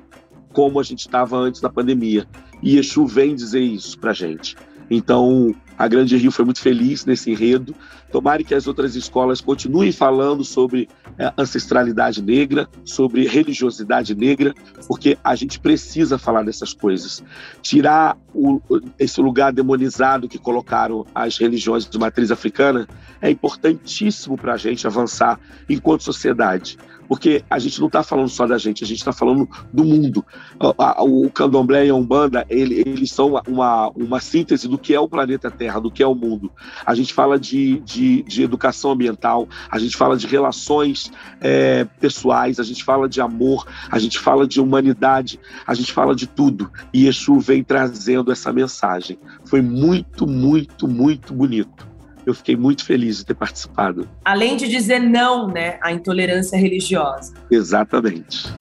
como 0.55 0.81
a 0.81 0.83
gente 0.83 1.01
estava 1.01 1.37
antes 1.37 1.61
da 1.61 1.69
pandemia. 1.69 2.27
E 2.63 2.79
Exu 2.79 3.05
vem 3.05 3.35
dizer 3.35 3.61
isso 3.61 3.99
para 3.99 4.15
gente. 4.15 4.57
Então, 4.89 5.55
a 5.79 5.89
Grande 5.89 6.17
Rio 6.17 6.31
foi 6.31 6.45
muito 6.45 6.61
feliz 6.61 7.05
nesse 7.05 7.31
enredo. 7.31 7.75
Tomara 8.11 8.45
que 8.45 8.55
as 8.55 8.67
outras 8.67 8.95
escolas 8.95 9.41
continuem 9.41 9.91
falando 9.91 10.45
sobre 10.45 10.89
é, 11.19 11.33
ancestralidade 11.37 12.23
negra, 12.23 12.69
sobre 12.85 13.27
religiosidade 13.27 14.15
negra, 14.15 14.55
porque 14.87 15.19
a 15.23 15.35
gente 15.35 15.59
precisa 15.59 16.17
falar 16.17 16.45
dessas 16.45 16.73
coisas. 16.73 17.23
Tirar 17.61 18.17
o, 18.33 18.61
esse 18.99 19.21
lugar 19.21 19.53
demonizado 19.53 20.29
que 20.29 20.39
colocaram 20.39 21.05
as 21.15 21.37
religiões 21.39 21.89
de 21.89 21.99
matriz 21.99 22.31
africana 22.31 22.87
é 23.21 23.31
importantíssimo 23.31 24.37
para 24.37 24.55
a 24.55 24.57
gente 24.57 24.87
avançar 24.87 25.41
enquanto 25.69 26.05
sociedade 26.05 26.79
porque 27.09 27.45
a 27.51 27.59
gente 27.59 27.79
não 27.81 27.87
está 27.87 28.03
falando 28.03 28.29
só 28.29 28.47
da 28.47 28.59
gente, 28.59 28.85
a 28.85 28.87
gente 28.87 28.99
está 28.99 29.13
falando 29.13 29.49
do 29.73 29.85
mundo. 29.85 30.25
O, 30.99 31.31
candomblé 31.31 31.87
e 31.87 31.91
a 31.91 31.95
umbanda, 31.95 32.45
ele, 32.49 32.81
eles 32.81 33.11
são 33.11 33.41
uma, 33.47 33.89
uma 33.91 34.21
síntese 34.21 34.69
do 34.69 34.79
que 34.79 34.95
é 34.95 35.01
o 35.01 35.09
planeta 35.09 35.51
Terra, 35.51 35.64
do 35.73 35.91
que 35.91 36.03
é 36.03 36.07
o 36.07 36.15
mundo. 36.15 36.51
A 36.85 36.95
gente 36.95 37.13
fala 37.13 37.39
de, 37.39 37.81
de, 37.81 38.23
de 38.23 38.43
educação 38.43 38.93
ambiental, 38.93 39.49
a 39.71 39.79
gente 39.79 39.97
fala 39.97 40.17
de 40.17 40.27
relações 40.27 41.11
é, 41.41 41.85
pessoais, 42.01 42.59
a 42.61 42.63
gente 42.63 42.85
fala 42.85 43.09
de 43.09 43.21
amor, 43.21 43.67
a 43.91 43.99
gente 43.99 44.19
fala 44.19 44.47
de 44.47 44.61
humanidade, 44.61 45.41
a 45.67 45.75
gente 45.75 45.93
fala 45.93 46.15
de 46.15 46.27
tudo. 46.27 46.71
E 46.93 47.07
Exu 47.07 47.39
vem 47.41 47.63
trazendo 47.63 48.31
essa 48.31 48.53
mensagem. 48.53 49.19
Foi 49.45 49.61
muito, 49.61 50.27
muito, 50.27 50.87
muito 50.87 51.33
bonito 51.33 51.95
eu 52.27 52.35
fiquei 52.35 52.57
muito 52.57 52.85
feliz 52.85 53.19
de 53.19 53.27
ter 53.27 53.35
participado. 53.35 54.09
Além 54.25 54.57
de 54.57 54.69
dizer 54.69 54.99
não, 54.99 55.49
né, 55.49 55.79
à 55.83 55.93
intolerância 55.93 56.57
religiosa. 56.57 57.35
Exatamente. 57.51 58.53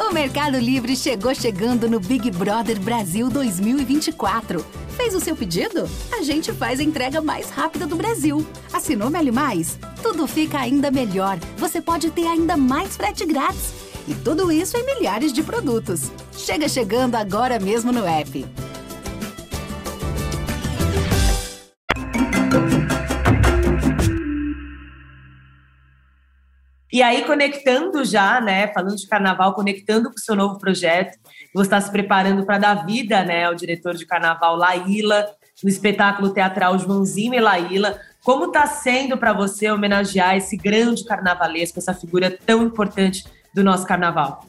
O 0.00 0.12
Mercado 0.12 0.58
Livre 0.58 0.96
chegou 0.96 1.34
chegando 1.34 1.88
no 1.88 2.00
Big 2.00 2.30
Brother 2.30 2.80
Brasil 2.80 3.28
2024. 3.28 4.83
Fez 4.96 5.14
o 5.14 5.20
seu 5.20 5.34
pedido? 5.34 5.88
A 6.12 6.22
gente 6.22 6.52
faz 6.52 6.78
a 6.78 6.82
entrega 6.82 7.20
mais 7.20 7.50
rápida 7.50 7.86
do 7.86 7.96
Brasil. 7.96 8.46
Assinou 8.72 9.10
Meli 9.10 9.32
Mais? 9.32 9.78
Tudo 10.02 10.26
fica 10.26 10.58
ainda 10.58 10.90
melhor. 10.90 11.38
Você 11.58 11.80
pode 11.80 12.10
ter 12.10 12.26
ainda 12.26 12.56
mais 12.56 12.96
frete 12.96 13.26
grátis. 13.26 13.72
E 14.06 14.14
tudo 14.14 14.52
isso 14.52 14.76
em 14.76 14.84
milhares 14.84 15.32
de 15.32 15.42
produtos. 15.42 16.12
Chega 16.32 16.68
chegando 16.68 17.16
agora 17.16 17.58
mesmo 17.58 17.90
no 17.90 18.06
app. 18.06 18.46
E 26.94 27.02
aí, 27.02 27.24
conectando 27.24 28.04
já, 28.04 28.40
né, 28.40 28.68
falando 28.68 28.94
de 28.94 29.08
carnaval, 29.08 29.52
conectando 29.52 30.10
com 30.10 30.14
o 30.14 30.20
seu 30.20 30.36
novo 30.36 30.60
projeto, 30.60 31.18
você 31.52 31.66
está 31.66 31.80
se 31.80 31.90
preparando 31.90 32.46
para 32.46 32.56
dar 32.56 32.86
vida, 32.86 33.24
né, 33.24 33.46
ao 33.46 33.54
diretor 33.56 33.96
de 33.96 34.06
carnaval 34.06 34.54
Laíla, 34.54 35.26
no 35.60 35.68
espetáculo 35.68 36.30
teatral 36.30 36.78
Joãozinho 36.78 37.34
e 37.34 37.40
Laíla. 37.40 37.98
Como 38.22 38.44
está 38.44 38.68
sendo 38.68 39.18
para 39.18 39.32
você 39.32 39.68
homenagear 39.72 40.36
esse 40.36 40.56
grande 40.56 41.04
carnavalesco, 41.04 41.80
essa 41.80 41.92
figura 41.92 42.30
tão 42.46 42.62
importante 42.62 43.24
do 43.52 43.64
nosso 43.64 43.84
carnaval? 43.84 44.46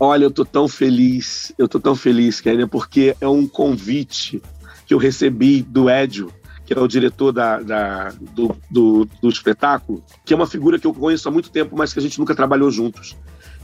Olha, 0.00 0.24
eu 0.24 0.32
tô 0.32 0.44
tão 0.44 0.66
feliz, 0.66 1.52
eu 1.56 1.68
tô 1.68 1.78
tão 1.78 1.94
feliz, 1.94 2.40
Kênia, 2.40 2.66
porque 2.66 3.16
é 3.20 3.28
um 3.28 3.46
convite 3.46 4.42
que 4.84 4.92
eu 4.92 4.98
recebi 4.98 5.62
do 5.62 5.88
Édio, 5.88 6.28
que 6.66 6.74
é 6.74 6.80
o 6.80 6.88
diretor 6.88 7.32
da, 7.32 7.60
da 7.60 8.12
do, 8.34 8.54
do, 8.68 9.08
do, 9.22 9.28
espetáculo, 9.28 10.02
que 10.24 10.34
é 10.34 10.36
uma 10.36 10.48
figura 10.48 10.78
que 10.78 10.86
eu 10.86 10.92
conheço 10.92 11.28
há 11.28 11.32
muito 11.32 11.48
tempo, 11.48 11.76
mas 11.76 11.92
que 11.92 12.00
a 12.00 12.02
gente 12.02 12.18
nunca 12.18 12.34
trabalhou 12.34 12.70
juntos. 12.70 13.16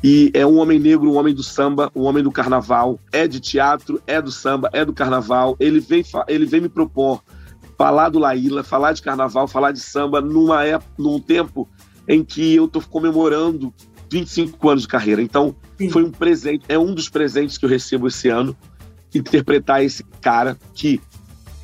E 0.05 0.31
é 0.35 0.47
um 0.47 0.59
homem 0.59 0.79
negro, 0.79 1.11
um 1.11 1.17
homem 1.17 1.35
do 1.35 1.43
samba, 1.43 1.91
um 1.95 2.03
homem 2.03 2.23
do 2.23 2.31
carnaval, 2.31 2.99
é 3.13 3.27
de 3.27 3.41
teatro, 3.41 4.01
é 4.07 4.23
do 4.23 4.31
samba, 4.31 4.71
é 4.73 4.85
do 4.85 4.93
carnaval. 4.93 5.57
Ele 5.59 5.81
vem, 5.81 6.05
ele 6.29 6.47
vem 6.47 6.61
me 6.61 6.69
propor 6.69 7.23
falar 7.77 8.09
do 8.09 8.19
Laíla, 8.19 8.63
falar 8.63 8.93
de 8.93 9.03
carnaval, 9.03 9.49
falar 9.49 9.73
de 9.73 9.81
samba 9.81 10.21
numa 10.21 10.65
época, 10.65 10.93
num 10.97 11.19
tempo 11.19 11.69
em 12.09 12.25
que 12.25 12.55
eu 12.55 12.67
estou 12.67 12.83
comemorando 12.83 13.75
25 14.11 14.69
anos 14.69 14.83
de 14.83 14.89
carreira. 14.89 15.23
Então, 15.23 15.55
Sim. 15.79 15.89
foi 15.91 16.05
um 16.05 16.11
presente, 16.11 16.65
é 16.69 16.79
um 16.79 16.95
dos 16.95 17.09
presentes 17.09 17.59
que 17.59 17.65
eu 17.65 17.69
recebo 17.69 18.07
esse 18.07 18.29
ano, 18.29 18.57
interpretar 19.15 19.85
esse 19.85 20.05
cara 20.21 20.57
que 20.75 21.01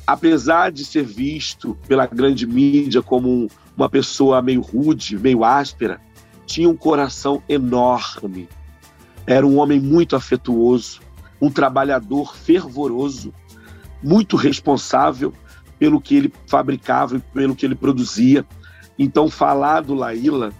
apesar 0.09 0.71
de 0.71 0.83
ser 0.83 1.03
visto 1.03 1.77
pela 1.87 2.07
grande 2.07 2.47
mídia 2.47 2.99
como 2.99 3.29
um, 3.29 3.47
uma 3.77 3.87
pessoa 3.87 4.41
meio 4.41 4.59
rude, 4.59 5.19
meio 5.19 5.43
áspera, 5.43 6.01
tinha 6.47 6.67
um 6.67 6.75
coração 6.75 7.43
enorme. 7.47 8.49
Era 9.27 9.45
um 9.45 9.59
homem 9.59 9.79
muito 9.79 10.15
afetuoso, 10.15 10.99
um 11.39 11.51
trabalhador 11.51 12.35
fervoroso, 12.35 13.31
muito 14.01 14.35
responsável 14.35 15.31
pelo 15.77 16.01
que 16.01 16.15
ele 16.15 16.33
fabricava 16.47 17.17
e 17.17 17.19
pelo 17.19 17.55
que 17.55 17.63
ele 17.63 17.75
produzia. 17.75 18.43
Então, 18.97 19.29
falar 19.29 19.81
do 19.81 19.93
Laíla, 19.93 20.51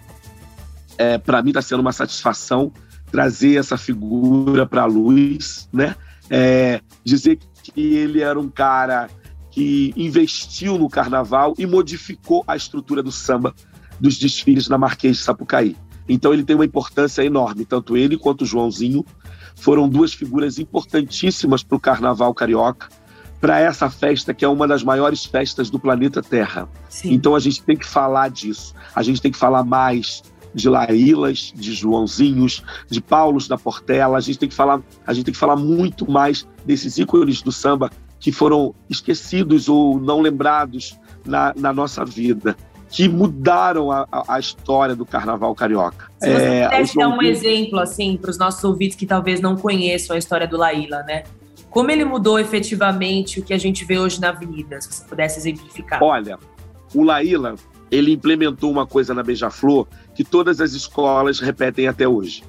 é, 0.96 1.18
para 1.18 1.42
mim, 1.42 1.50
está 1.50 1.60
sendo 1.60 1.80
uma 1.80 1.92
satisfação 1.92 2.72
trazer 3.10 3.56
essa 3.56 3.76
figura 3.76 4.64
para 4.64 4.82
a 4.82 4.86
luz, 4.86 5.68
né? 5.72 5.96
É, 6.30 6.80
dizer 7.02 7.40
que 7.64 7.96
ele 7.96 8.20
era 8.20 8.38
um 8.38 8.48
cara 8.48 9.10
que 9.50 9.92
investiu 9.96 10.78
no 10.78 10.88
carnaval 10.88 11.54
e 11.58 11.66
modificou 11.66 12.44
a 12.46 12.56
estrutura 12.56 13.02
do 13.02 13.10
samba 13.10 13.54
dos 14.00 14.16
desfiles 14.16 14.68
na 14.68 14.78
Marquês 14.78 15.18
de 15.18 15.22
Sapucaí. 15.22 15.76
Então 16.08 16.32
ele 16.32 16.42
tem 16.42 16.56
uma 16.56 16.64
importância 16.64 17.22
enorme, 17.24 17.64
tanto 17.64 17.96
ele 17.96 18.16
quanto 18.16 18.42
o 18.42 18.46
Joãozinho 18.46 19.04
foram 19.54 19.88
duas 19.88 20.12
figuras 20.12 20.58
importantíssimas 20.58 21.62
para 21.62 21.76
o 21.76 21.80
carnaval 21.80 22.32
carioca, 22.32 22.88
para 23.40 23.58
essa 23.58 23.88
festa 23.88 24.34
que 24.34 24.44
é 24.44 24.48
uma 24.48 24.66
das 24.66 24.82
maiores 24.82 25.24
festas 25.24 25.70
do 25.70 25.78
planeta 25.78 26.22
Terra. 26.22 26.68
Sim. 26.88 27.12
Então 27.12 27.34
a 27.34 27.40
gente 27.40 27.62
tem 27.62 27.76
que 27.76 27.86
falar 27.86 28.28
disso, 28.28 28.74
a 28.94 29.02
gente 29.02 29.20
tem 29.20 29.30
que 29.30 29.38
falar 29.38 29.64
mais 29.64 30.22
de 30.52 30.68
Laílas, 30.68 31.52
de 31.54 31.72
Joãozinhos, 31.72 32.62
de 32.88 33.00
Paulos 33.00 33.46
da 33.46 33.56
Portela, 33.56 34.18
a 34.18 34.20
gente 34.20 34.38
tem 34.38 34.48
que 34.48 34.54
falar, 34.54 34.82
a 35.06 35.12
gente 35.12 35.26
tem 35.26 35.32
que 35.32 35.38
falar 35.38 35.56
muito 35.56 36.10
mais 36.10 36.46
desses 36.64 36.98
ícones 36.98 37.40
do 37.40 37.52
samba 37.52 37.90
que 38.20 38.30
foram 38.30 38.74
esquecidos 38.88 39.68
ou 39.68 39.98
não 39.98 40.20
lembrados 40.20 40.96
na, 41.24 41.54
na 41.56 41.72
nossa 41.72 42.04
vida, 42.04 42.54
que 42.90 43.08
mudaram 43.08 43.90
a, 43.90 44.06
a, 44.28 44.38
história 44.38 44.94
do 44.94 45.06
carnaval 45.06 45.54
carioca. 45.54 46.10
Se 46.20 46.30
você 46.30 46.44
é, 46.44 46.64
pudesse 46.64 46.96
dar 46.96 47.08
um 47.08 47.22
exemplo 47.22 47.78
assim 47.78 48.16
para 48.16 48.30
os 48.30 48.38
nossos 48.38 48.62
ouvintes 48.62 48.96
que 48.96 49.06
talvez 49.06 49.40
não 49.40 49.56
conheçam 49.56 50.14
a 50.14 50.18
história 50.18 50.46
do 50.46 50.56
Laíla, 50.56 51.02
né? 51.04 51.22
Como 51.70 51.88
ele 51.90 52.04
mudou 52.04 52.38
efetivamente 52.38 53.38
o 53.38 53.44
que 53.44 53.54
a 53.54 53.58
gente 53.58 53.84
vê 53.84 53.96
hoje 53.98 54.20
na 54.20 54.30
avenida, 54.30 54.80
se 54.80 54.92
você 54.92 55.04
pudesse 55.04 55.38
exemplificar? 55.38 56.02
Olha, 56.02 56.36
o 56.92 57.04
Laíla, 57.04 57.54
ele 57.92 58.12
implementou 58.12 58.70
uma 58.70 58.86
coisa 58.86 59.14
na 59.14 59.22
Beija-Flor 59.22 59.86
que 60.12 60.24
todas 60.24 60.60
as 60.60 60.72
escolas 60.72 61.38
repetem 61.38 61.86
até 61.86 62.08
hoje. 62.08 62.42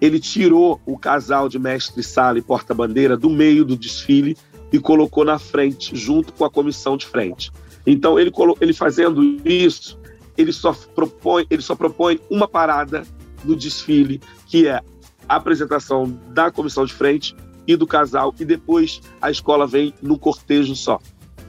Ele 0.00 0.18
tirou 0.18 0.80
o 0.84 0.98
casal 0.98 1.48
de 1.48 1.58
mestre-sala 1.60 2.38
e 2.38 2.42
porta-bandeira 2.42 3.16
do 3.16 3.30
meio 3.30 3.64
do 3.64 3.76
desfile 3.76 4.36
e 4.72 4.78
colocou 4.78 5.24
na 5.24 5.38
frente, 5.38 5.96
junto 5.96 6.32
com 6.32 6.44
a 6.44 6.50
comissão 6.50 6.96
de 6.96 7.06
frente. 7.06 7.50
Então, 7.86 8.18
ele, 8.18 8.30
ele 8.60 8.72
fazendo 8.72 9.22
isso, 9.44 9.98
ele 10.36 10.52
só, 10.52 10.72
propõe, 10.94 11.46
ele 11.50 11.62
só 11.62 11.74
propõe 11.74 12.20
uma 12.30 12.46
parada 12.46 13.02
no 13.44 13.56
desfile, 13.56 14.20
que 14.46 14.66
é 14.66 14.80
a 15.28 15.36
apresentação 15.36 16.18
da 16.28 16.50
comissão 16.50 16.84
de 16.84 16.92
frente 16.92 17.34
e 17.66 17.76
do 17.76 17.86
casal, 17.86 18.34
e 18.38 18.44
depois 18.44 19.00
a 19.20 19.30
escola 19.30 19.66
vem 19.66 19.94
no 20.02 20.18
cortejo 20.18 20.74
só. 20.74 20.98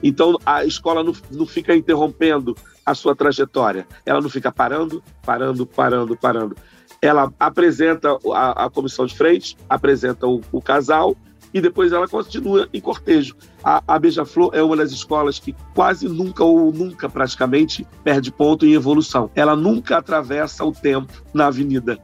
Então, 0.02 0.36
a 0.44 0.64
escola 0.64 1.04
não, 1.04 1.14
não 1.30 1.46
fica 1.46 1.74
interrompendo 1.74 2.56
a 2.84 2.94
sua 2.94 3.14
trajetória. 3.14 3.86
Ela 4.04 4.20
não 4.20 4.28
fica 4.28 4.50
parando, 4.50 5.02
parando, 5.24 5.64
parando, 5.64 6.16
parando. 6.16 6.56
Ela 7.00 7.32
apresenta 7.38 8.16
a, 8.32 8.64
a 8.66 8.70
comissão 8.70 9.06
de 9.06 9.16
frente, 9.16 9.56
apresenta 9.68 10.26
o, 10.26 10.40
o 10.50 10.60
casal 10.60 11.16
e 11.52 11.60
depois 11.60 11.92
ela 11.92 12.08
continua 12.08 12.68
em 12.72 12.80
cortejo. 12.80 13.36
A, 13.62 13.82
a 13.86 13.98
Beija-Flor 13.98 14.50
é 14.54 14.62
uma 14.62 14.76
das 14.76 14.90
escolas 14.90 15.38
que 15.38 15.54
quase 15.74 16.08
nunca 16.08 16.42
ou 16.42 16.72
nunca 16.72 17.08
praticamente 17.08 17.86
perde 18.02 18.30
ponto 18.30 18.64
em 18.66 18.72
evolução. 18.72 19.30
Ela 19.34 19.54
nunca 19.54 19.98
atravessa 19.98 20.64
o 20.64 20.72
tempo 20.72 21.12
na 21.32 21.46
avenida. 21.46 21.98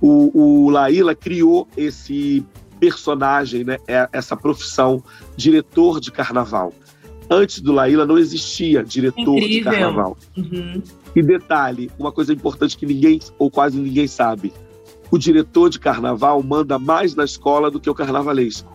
O, 0.00 0.66
o 0.66 0.70
Laíla 0.70 1.14
criou 1.14 1.68
esse 1.76 2.44
personagem, 2.78 3.64
né, 3.64 3.78
é, 3.86 4.08
essa 4.12 4.36
profissão, 4.36 5.02
diretor 5.36 6.00
de 6.00 6.12
carnaval. 6.12 6.72
Antes 7.30 7.60
do 7.60 7.72
Laíla 7.72 8.06
não 8.06 8.16
existia 8.16 8.82
diretor 8.82 9.36
Incrível. 9.36 9.48
de 9.48 9.60
carnaval. 9.62 10.16
Uhum. 10.36 10.82
E 11.14 11.22
detalhe, 11.22 11.90
uma 11.98 12.10
coisa 12.10 12.32
importante 12.32 12.76
que 12.76 12.86
ninguém 12.86 13.20
ou 13.38 13.50
quase 13.50 13.76
ninguém 13.76 14.06
sabe: 14.06 14.52
o 15.10 15.18
diretor 15.18 15.70
de 15.70 15.78
carnaval 15.78 16.42
manda 16.42 16.78
mais 16.78 17.14
na 17.14 17.24
escola 17.24 17.70
do 17.70 17.80
que 17.80 17.88
o 17.88 17.94
carnavalesco. 17.94 18.72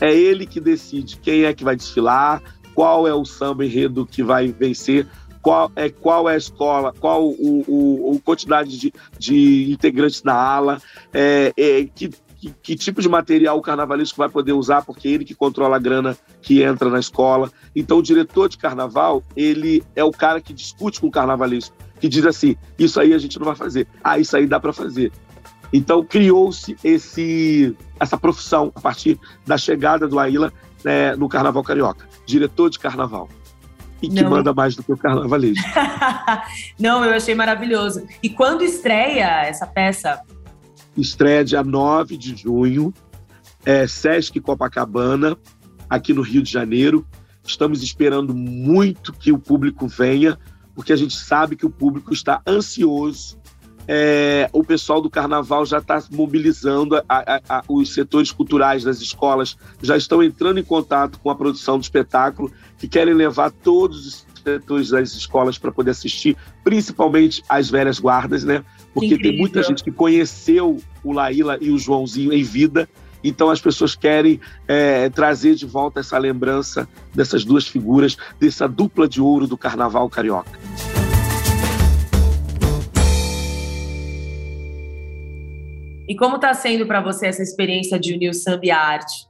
É 0.00 0.14
ele 0.14 0.46
que 0.46 0.60
decide 0.60 1.18
quem 1.18 1.44
é 1.44 1.54
que 1.54 1.64
vai 1.64 1.74
desfilar, 1.74 2.42
qual 2.74 3.08
é 3.08 3.14
o 3.14 3.24
samba 3.24 3.64
enredo 3.64 4.04
que 4.04 4.22
vai 4.22 4.48
vencer, 4.48 5.06
qual 5.40 5.70
é, 5.74 5.88
qual 5.88 6.28
é 6.28 6.34
a 6.34 6.36
escola, 6.36 6.92
qual 6.92 7.24
o, 7.24 7.64
o, 7.66 8.10
o 8.16 8.20
quantidade 8.20 8.76
de, 8.76 8.92
de, 9.18 9.72
integrantes 9.72 10.22
na 10.22 10.34
ala, 10.34 10.82
é, 11.14 11.52
é, 11.56 11.84
que, 11.84 12.10
que, 12.36 12.52
que, 12.62 12.76
tipo 12.76 13.00
de 13.00 13.08
material 13.08 13.56
o 13.56 13.62
carnavalesco 13.62 14.18
vai 14.18 14.28
poder 14.28 14.52
usar, 14.52 14.82
porque 14.82 15.08
é 15.08 15.12
ele 15.12 15.24
que 15.24 15.34
controla 15.34 15.76
a 15.76 15.78
grana 15.78 16.18
que 16.42 16.62
entra 16.62 16.90
na 16.90 16.98
escola. 16.98 17.50
Então, 17.74 17.98
o 17.98 18.02
diretor 18.02 18.48
de 18.48 18.58
carnaval, 18.58 19.22
ele 19.36 19.82
é 19.94 20.04
o 20.04 20.10
cara 20.10 20.40
que 20.40 20.52
discute 20.52 21.00
com 21.00 21.06
o 21.06 21.12
carnavalesco, 21.12 21.74
que 22.00 22.08
diz 22.08 22.26
assim: 22.26 22.56
isso 22.78 23.00
aí 23.00 23.14
a 23.14 23.18
gente 23.18 23.38
não 23.38 23.46
vai 23.46 23.56
fazer, 23.56 23.86
ah, 24.02 24.18
isso 24.18 24.36
aí 24.36 24.46
dá 24.46 24.60
para 24.60 24.72
fazer. 24.72 25.12
Então, 25.72 26.04
criou-se 26.04 26.76
esse 26.82 27.76
essa 27.98 28.16
profissão 28.16 28.70
a 28.74 28.80
partir 28.80 29.18
da 29.46 29.56
chegada 29.56 30.06
do 30.06 30.18
Aila 30.18 30.52
né, 30.84 31.16
no 31.16 31.28
Carnaval 31.28 31.62
Carioca, 31.62 32.06
diretor 32.24 32.70
de 32.70 32.78
carnaval. 32.78 33.28
E 34.02 34.08
que 34.08 34.22
Não. 34.22 34.30
manda 34.30 34.52
mais 34.52 34.76
do 34.76 34.82
que 34.82 34.92
o 34.92 34.96
carnavalesco. 34.96 35.66
Não, 36.78 37.02
eu 37.04 37.14
achei 37.14 37.34
maravilhoso. 37.34 38.06
E 38.22 38.28
quando 38.28 38.62
estreia 38.62 39.46
essa 39.46 39.66
peça? 39.66 40.20
Estreia 40.96 41.42
dia 41.42 41.64
9 41.64 42.16
de 42.16 42.36
junho, 42.36 42.92
é, 43.64 43.86
Sesc 43.86 44.38
Copacabana, 44.40 45.36
aqui 45.88 46.12
no 46.12 46.22
Rio 46.22 46.42
de 46.42 46.50
Janeiro. 46.50 47.06
Estamos 47.42 47.82
esperando 47.82 48.34
muito 48.34 49.12
que 49.12 49.32
o 49.32 49.38
público 49.38 49.88
venha, 49.88 50.38
porque 50.74 50.92
a 50.92 50.96
gente 50.96 51.16
sabe 51.16 51.56
que 51.56 51.64
o 51.64 51.70
público 51.70 52.12
está 52.12 52.42
ansioso 52.46 53.38
é, 53.88 54.48
o 54.52 54.64
pessoal 54.64 55.00
do 55.00 55.08
carnaval 55.08 55.64
já 55.64 55.78
está 55.78 56.02
mobilizando, 56.10 56.96
a, 56.96 57.02
a, 57.08 57.40
a, 57.48 57.62
os 57.68 57.94
setores 57.94 58.32
culturais 58.32 58.84
das 58.84 59.00
escolas 59.00 59.56
já 59.82 59.96
estão 59.96 60.22
entrando 60.22 60.58
em 60.58 60.64
contato 60.64 61.18
com 61.20 61.30
a 61.30 61.34
produção 61.34 61.78
do 61.78 61.82
espetáculo, 61.82 62.50
que 62.78 62.88
querem 62.88 63.14
levar 63.14 63.50
todos 63.50 64.06
os 64.06 64.26
setores 64.42 64.90
das 64.90 65.12
escolas 65.12 65.58
para 65.58 65.72
poder 65.72 65.90
assistir, 65.90 66.36
principalmente 66.64 67.42
as 67.48 67.70
velhas 67.70 67.98
guardas, 67.98 68.44
né? 68.44 68.64
Porque 68.92 69.14
Incrível. 69.14 69.30
tem 69.30 69.40
muita 69.40 69.62
gente 69.62 69.82
que 69.82 69.92
conheceu 69.92 70.78
o 71.02 71.12
Laíla 71.12 71.58
e 71.60 71.70
o 71.70 71.78
Joãozinho 71.78 72.32
em 72.32 72.42
vida, 72.42 72.88
então 73.22 73.50
as 73.50 73.60
pessoas 73.60 73.94
querem 73.94 74.40
é, 74.68 75.08
trazer 75.10 75.54
de 75.54 75.66
volta 75.66 76.00
essa 76.00 76.16
lembrança 76.18 76.88
dessas 77.14 77.44
duas 77.44 77.66
figuras, 77.66 78.16
dessa 78.38 78.68
dupla 78.68 79.08
de 79.08 79.20
ouro 79.20 79.46
do 79.46 79.56
carnaval 79.56 80.08
carioca. 80.08 80.58
E 86.08 86.14
como 86.14 86.36
está 86.36 86.54
sendo 86.54 86.86
para 86.86 87.00
você 87.00 87.26
essa 87.26 87.42
experiência 87.42 87.98
de 87.98 88.14
unir 88.14 88.30
o 88.30 88.34
samba 88.34 88.60
e 88.64 88.70
a 88.70 88.78
arte? 88.78 89.26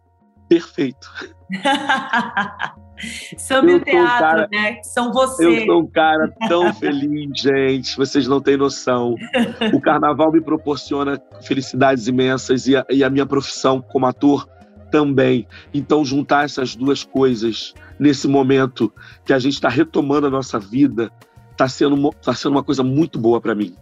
Perfeito. 0.48 1.10
samba 3.36 3.70
e 3.70 3.74
o 3.74 3.80
teatro, 3.80 4.18
cara, 4.18 4.48
né? 4.50 4.82
São 4.82 5.12
você. 5.12 5.46
Eu 5.46 5.66
sou 5.66 5.82
um 5.82 5.86
cara 5.86 6.32
tão 6.48 6.72
feliz, 6.74 7.40
gente. 7.40 7.96
Vocês 7.96 8.28
não 8.28 8.40
têm 8.40 8.56
noção. 8.56 9.14
O 9.72 9.80
carnaval 9.80 10.30
me 10.30 10.40
proporciona 10.40 11.20
felicidades 11.42 12.06
imensas 12.06 12.66
e 12.66 12.76
a, 12.76 12.84
e 12.90 13.02
a 13.02 13.10
minha 13.10 13.26
profissão 13.26 13.80
como 13.80 14.06
ator 14.06 14.48
também. 14.90 15.46
Então, 15.74 16.04
juntar 16.04 16.44
essas 16.44 16.76
duas 16.76 17.02
coisas 17.02 17.74
nesse 17.98 18.28
momento 18.28 18.92
que 19.24 19.32
a 19.32 19.38
gente 19.38 19.54
está 19.54 19.68
retomando 19.68 20.26
a 20.26 20.30
nossa 20.30 20.58
vida 20.58 21.10
está 21.52 21.68
sendo, 21.68 22.10
tá 22.22 22.34
sendo 22.34 22.52
uma 22.52 22.62
coisa 22.62 22.82
muito 22.82 23.18
boa 23.18 23.40
para 23.40 23.54
mim. 23.54 23.74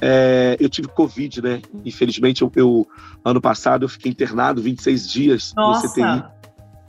É, 0.00 0.56
eu 0.60 0.68
tive 0.68 0.88
Covid, 0.88 1.42
né? 1.42 1.60
Infelizmente, 1.84 2.42
eu, 2.42 2.52
eu, 2.54 2.86
ano 3.24 3.40
passado 3.40 3.84
eu 3.84 3.88
fiquei 3.88 4.12
internado 4.12 4.62
26 4.62 5.10
dias 5.10 5.52
Nossa. 5.56 5.86
no 5.86 5.92
CTI. 5.92 6.24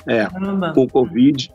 É, 0.08 0.28
com 0.74 0.88
Covid. 0.88 1.52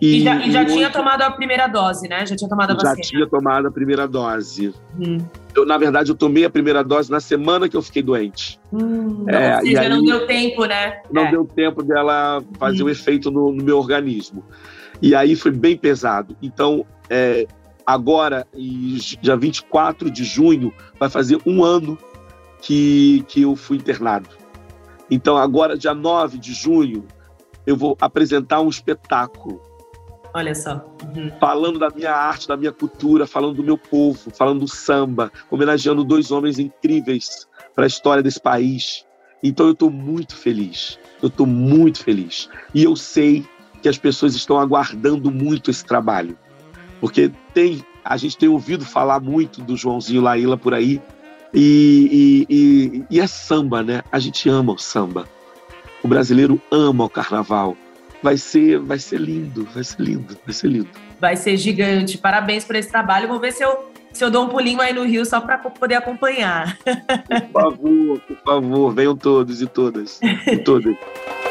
E, 0.00 0.18
e 0.18 0.20
já, 0.22 0.36
e 0.36 0.50
já 0.50 0.62
e 0.62 0.66
tinha 0.66 0.86
hoje, 0.86 0.92
tomado 0.92 1.22
a 1.22 1.30
primeira 1.30 1.66
dose, 1.66 2.08
né? 2.08 2.26
Já 2.26 2.34
tinha 2.34 2.48
tomado 2.48 2.72
a 2.72 2.74
vacina. 2.74 2.96
Já 2.96 3.02
tinha 3.02 3.26
tomado 3.28 3.68
a 3.68 3.70
primeira 3.70 4.08
dose. 4.08 4.74
Hum. 4.98 5.18
Eu, 5.54 5.64
na 5.64 5.78
verdade, 5.78 6.10
eu 6.10 6.16
tomei 6.16 6.44
a 6.44 6.50
primeira 6.50 6.82
dose 6.82 7.10
na 7.10 7.20
semana 7.20 7.68
que 7.68 7.76
eu 7.76 7.82
fiquei 7.82 8.02
doente. 8.02 8.60
Hum, 8.72 9.24
é, 9.28 9.56
ou 9.56 9.60
seja, 9.62 9.80
aí, 9.80 9.88
não 9.88 10.02
deu 10.02 10.26
tempo, 10.26 10.64
né? 10.64 11.00
Não 11.10 11.26
é. 11.26 11.30
deu 11.30 11.44
tempo 11.44 11.82
dela 11.82 12.42
fazer 12.58 12.82
hum. 12.82 12.86
o 12.86 12.90
efeito 12.90 13.30
no, 13.30 13.52
no, 13.52 13.62
meu 13.62 13.78
organismo. 13.78 14.44
E 15.00 15.14
aí 15.14 15.36
foi 15.36 15.52
bem 15.52 15.76
pesado. 15.76 16.36
Então, 16.42 16.84
é, 17.08 17.46
agora, 17.86 18.46
dia 19.20 19.36
24 19.36 20.10
de 20.10 20.24
junho, 20.24 20.72
vai 20.98 21.08
fazer 21.08 21.38
um 21.46 21.64
ano 21.64 21.98
que, 22.60 23.24
que 23.28 23.42
eu 23.42 23.54
fui 23.54 23.76
internado. 23.76 24.28
Então, 25.10 25.36
agora, 25.36 25.76
dia 25.76 25.94
9 25.94 26.38
de 26.38 26.54
junho, 26.54 27.06
eu 27.66 27.76
vou 27.76 27.96
apresentar 28.00 28.60
um 28.60 28.68
espetáculo. 28.68 29.60
Olha 30.32 30.54
só. 30.54 30.84
Uhum. 31.14 31.30
Falando 31.38 31.78
da 31.78 31.90
minha 31.90 32.12
arte, 32.12 32.48
da 32.48 32.56
minha 32.56 32.72
cultura, 32.72 33.26
falando 33.26 33.56
do 33.56 33.62
meu 33.62 33.78
povo, 33.78 34.30
falando 34.30 34.60
do 34.60 34.68
samba, 34.68 35.30
homenageando 35.50 36.02
dois 36.02 36.32
homens 36.32 36.58
incríveis 36.58 37.46
para 37.74 37.84
a 37.84 37.86
história 37.86 38.22
desse 38.22 38.40
país. 38.40 39.06
Então 39.42 39.66
eu 39.66 39.72
estou 39.72 39.90
muito 39.90 40.34
feliz. 40.34 40.98
Eu 41.22 41.28
estou 41.28 41.46
muito 41.46 42.02
feliz. 42.02 42.48
E 42.74 42.82
eu 42.82 42.96
sei 42.96 43.46
que 43.80 43.88
as 43.88 43.96
pessoas 43.96 44.34
estão 44.34 44.58
aguardando 44.58 45.30
muito 45.30 45.70
esse 45.70 45.84
trabalho. 45.84 46.36
Porque 47.04 47.30
tem, 47.52 47.84
a 48.02 48.16
gente 48.16 48.38
tem 48.38 48.48
ouvido 48.48 48.82
falar 48.82 49.20
muito 49.20 49.60
do 49.60 49.76
Joãozinho 49.76 50.22
Laíla 50.22 50.56
por 50.56 50.72
aí, 50.72 51.02
e, 51.52 52.46
e, 52.48 52.54
e, 52.56 53.04
e 53.10 53.20
é 53.20 53.26
samba, 53.26 53.82
né? 53.82 54.02
A 54.10 54.18
gente 54.18 54.48
ama 54.48 54.72
o 54.72 54.78
samba. 54.78 55.28
O 56.02 56.08
brasileiro 56.08 56.58
ama 56.70 57.04
o 57.04 57.08
carnaval. 57.10 57.76
Vai 58.22 58.38
ser, 58.38 58.78
vai 58.78 58.98
ser 58.98 59.20
lindo, 59.20 59.68
vai 59.74 59.84
ser 59.84 60.00
lindo, 60.00 60.34
vai 60.46 60.54
ser 60.54 60.68
lindo. 60.68 60.88
Vai 61.20 61.36
ser 61.36 61.58
gigante. 61.58 62.16
Parabéns 62.16 62.64
por 62.64 62.74
esse 62.74 62.88
trabalho. 62.88 63.28
Vou 63.28 63.38
ver 63.38 63.52
se 63.52 63.62
eu, 63.62 63.92
se 64.10 64.24
eu 64.24 64.30
dou 64.30 64.46
um 64.46 64.48
pulinho 64.48 64.80
aí 64.80 64.94
no 64.94 65.04
Rio 65.04 65.26
só 65.26 65.42
para 65.42 65.58
poder 65.58 65.96
acompanhar. 65.96 66.78
Por 67.52 67.52
favor, 67.52 68.20
por 68.20 68.36
favor, 68.38 68.94
venham 68.94 69.14
todos 69.14 69.60
e 69.60 69.66
todas. 69.66 70.20
E 70.22 70.56
todas. 70.56 70.96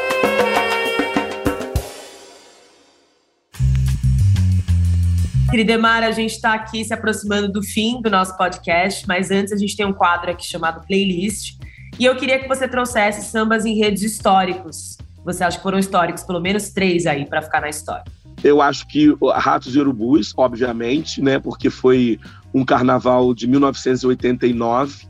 Queridemar, 5.54 6.02
a 6.02 6.10
gente 6.10 6.32
está 6.32 6.52
aqui 6.52 6.84
se 6.84 6.92
aproximando 6.92 7.48
do 7.48 7.62
fim 7.62 8.02
do 8.02 8.10
nosso 8.10 8.36
podcast, 8.36 9.06
mas 9.06 9.30
antes 9.30 9.52
a 9.52 9.56
gente 9.56 9.76
tem 9.76 9.86
um 9.86 9.92
quadro 9.92 10.32
aqui 10.32 10.44
chamado 10.44 10.84
Playlist. 10.84 11.60
E 11.96 12.04
eu 12.04 12.16
queria 12.16 12.40
que 12.40 12.48
você 12.48 12.66
trouxesse 12.66 13.24
sambas 13.30 13.64
em 13.64 13.78
redes 13.78 14.02
históricos. 14.02 14.98
Você 15.24 15.44
acha 15.44 15.56
que 15.56 15.62
foram 15.62 15.78
históricos, 15.78 16.24
pelo 16.24 16.40
menos 16.40 16.70
três 16.70 17.06
aí, 17.06 17.24
para 17.24 17.40
ficar 17.40 17.60
na 17.60 17.68
história? 17.68 18.02
Eu 18.42 18.60
acho 18.60 18.84
que 18.88 19.16
Ratos 19.36 19.76
e 19.76 19.78
Urubus, 19.78 20.34
obviamente, 20.36 21.22
né, 21.22 21.38
porque 21.38 21.70
foi 21.70 22.18
um 22.52 22.64
carnaval 22.64 23.32
de 23.32 23.46
1989, 23.46 25.06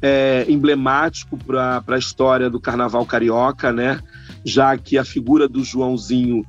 é, 0.00 0.46
emblemático 0.48 1.36
para 1.36 1.84
a 1.86 1.98
história 1.98 2.48
do 2.48 2.58
carnaval 2.58 3.04
carioca, 3.04 3.70
né, 3.70 4.00
já 4.46 4.78
que 4.78 4.96
a 4.96 5.04
figura 5.04 5.46
do 5.46 5.62
Joãozinho 5.62 6.42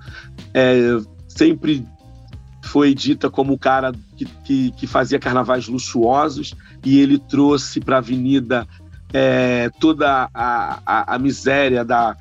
é, 0.54 1.00
sempre 1.28 1.86
foi 2.76 2.94
dita 2.94 3.30
como 3.30 3.54
o 3.54 3.58
cara 3.58 3.94
que, 4.18 4.26
que, 4.44 4.72
que 4.72 4.86
fazia 4.86 5.18
carnavais 5.18 5.66
luxuosos 5.66 6.54
e 6.84 7.00
ele 7.00 7.18
trouxe 7.18 7.80
para 7.80 7.96
a 7.96 8.00
avenida 8.00 8.68
é, 9.14 9.72
toda 9.80 10.30
a, 10.34 10.82
a, 10.86 11.16
a 11.16 11.18
miséria 11.18 11.86
da, 11.86 12.18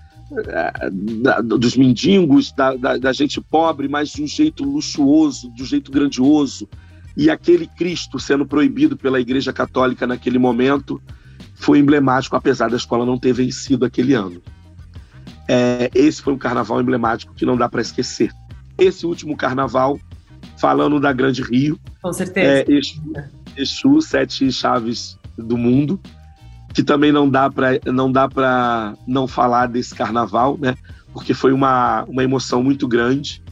da, 0.93 1.41
dos 1.41 1.77
mendigos, 1.77 2.53
da, 2.53 2.77
da, 2.77 2.97
da, 2.97 3.13
gente 3.13 3.41
pobre, 3.41 3.89
mas 3.89 4.11
de 4.11 4.23
um 4.23 4.29
jeito 4.29 4.63
luxuoso, 4.63 5.53
de 5.57 5.65
um 5.65 5.67
jeito 5.67 5.91
grandioso. 5.91 6.69
E 7.17 7.29
aquele 7.29 7.67
Cristo 7.67 8.21
sendo 8.21 8.47
proibido 8.47 8.97
pela 8.97 9.19
Igreja 9.19 9.53
Católica 9.53 10.07
naquele 10.07 10.39
momento 10.39 11.03
foi 11.57 11.81
emblemático, 11.81 12.37
apesar 12.37 12.71
da 12.71 12.77
escola 12.77 13.05
não 13.05 13.19
ter 13.19 13.33
vencido 13.33 13.85
aquele 13.85 14.15
ano. 14.15 14.41
É, 15.49 15.91
esse 15.93 16.23
foi 16.23 16.33
um 16.33 16.39
carnaval 16.39 16.81
emblemático 16.81 17.35
que 17.35 17.45
não 17.45 17.57
dá 17.57 17.69
para 17.69 17.83
esquecer. 17.83 18.31
Esse 18.79 19.05
último 19.05 19.37
carnaval 19.37 19.99
falando 20.59 21.01
da 21.01 21.13
Grande 21.13 21.43
Rio. 21.43 21.79
Com 22.03 22.13
certeza. 22.13 22.65
É, 22.71 22.73
Exu, 22.73 23.03
Exu, 23.57 24.01
Sete 24.01 24.51
Chaves 24.53 25.19
do 25.37 25.57
Mundo, 25.57 26.01
que 26.73 26.83
também 26.83 27.13
não 27.13 27.29
dá 27.29 27.51
para 27.51 27.79
não 27.87 28.11
dá 28.11 28.29
para 28.29 28.95
não 29.07 29.27
falar 29.27 29.67
desse 29.67 29.95
carnaval, 29.95 30.59
né? 30.61 30.75
Porque 31.13 31.35
foi 31.35 31.53
uma, 31.53 32.05
uma 32.05 32.25
emoção 32.25 32.63
muito 32.63 32.89
grande. 32.89 33.43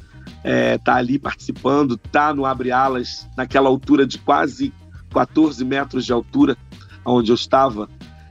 É, 0.44 0.76
tá 0.78 0.96
ali 0.96 1.18
participando, 1.18 1.96
tá 1.96 2.34
no 2.34 2.44
abre 2.44 2.72
alas 2.72 3.28
naquela 3.36 3.68
altura 3.68 4.04
de 4.04 4.18
quase 4.18 4.72
14 5.12 5.64
metros 5.64 6.04
de 6.04 6.12
altura, 6.12 6.56
onde 7.04 7.30
eu 7.30 7.36
estava. 7.36 7.88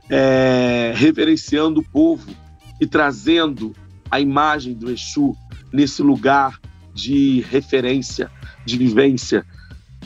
é, 0.09 0.91
reverenciando 0.93 1.79
o 1.79 1.83
povo 1.83 2.29
e 2.79 2.85
trazendo 2.85 3.73
a 4.09 4.19
imagem 4.19 4.73
do 4.73 4.91
Exu 4.91 5.33
nesse 5.71 6.01
lugar 6.01 6.59
de 6.93 7.41
referência, 7.49 8.29
de 8.65 8.77
vivência, 8.77 9.45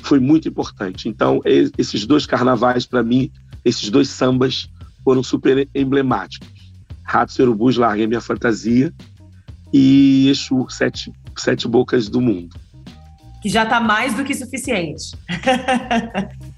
foi 0.02 0.19
muito 0.19 0.48
importante. 0.48 1.10
Então, 1.10 1.41
esses 1.78 2.06
dois 2.06 2.26
carnavais, 2.26 2.86
para 2.86 3.04
mim, 3.04 3.32
esses 3.63 3.89
dois 3.89 4.10
sambas 4.10 4.69
foram 5.04 5.24
super 5.24 5.67
emblemáticos. 5.74 6.48
Ratos 7.04 7.38
Urubus, 7.39 7.78
Larguei 7.78 8.08
Minha 8.08 8.21
Fantasia 8.21 8.93
e 9.71 10.28
Exu, 10.30 10.67
Sete, 10.69 11.12
Sete 11.38 11.67
Bocas 11.67 12.10
do 12.10 12.19
Mundo. 12.19 12.56
Que 13.41 13.50
já 13.50 13.63
está 13.63 13.80
mais 13.80 14.15
do 14.15 14.24
que 14.24 14.34
suficiente. 14.34 15.15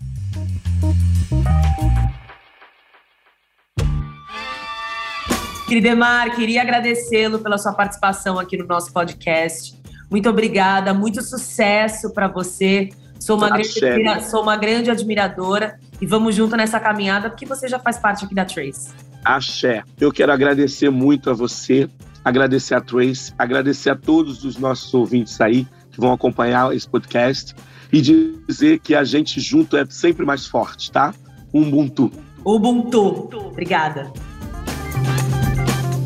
Queridemar, 5.67 6.33
queria 6.33 6.61
agradecê-lo 6.61 7.39
pela 7.39 7.57
sua 7.57 7.73
participação 7.73 8.39
aqui 8.39 8.55
no 8.55 8.65
nosso 8.65 8.93
podcast. 8.93 9.76
Muito 10.09 10.29
obrigada, 10.29 10.93
muito 10.93 11.21
sucesso 11.21 12.11
para 12.11 12.27
você. 12.27 12.89
Sou 13.19 13.37
uma, 13.37 13.49
grande, 13.49 14.29
sou 14.29 14.41
uma 14.41 14.55
grande 14.55 14.91
admiradora 14.91 15.79
e 15.99 16.05
vamos 16.05 16.35
junto 16.35 16.55
nessa 16.55 16.79
caminhada, 16.79 17.29
porque 17.29 17.45
você 17.45 17.67
já 17.67 17.79
faz 17.79 17.97
parte 17.97 18.25
aqui 18.25 18.35
da 18.35 18.45
Trace. 18.45 18.93
Axé. 19.25 19.83
Eu 19.99 20.11
quero 20.11 20.31
agradecer 20.31 20.89
muito 20.89 21.29
a 21.29 21.33
você, 21.33 21.89
agradecer 22.23 22.75
a 22.75 22.81
Trace, 22.81 23.33
agradecer 23.37 23.89
a 23.89 23.95
todos 23.95 24.45
os 24.45 24.57
nossos 24.57 24.93
ouvintes 24.93 25.41
aí 25.41 25.67
que 25.91 25.99
vão 25.99 26.13
acompanhar 26.13 26.73
esse 26.75 26.87
podcast 26.87 27.55
e 27.91 28.01
dizer 28.01 28.79
que 28.79 28.93
a 28.93 29.03
gente 29.03 29.39
junto 29.39 29.75
é 29.75 29.85
sempre 29.89 30.25
mais 30.25 30.45
forte, 30.45 30.91
tá? 30.91 31.13
Ubuntu. 31.51 32.11
Ubuntu. 32.45 33.47
Obrigada. 33.47 34.11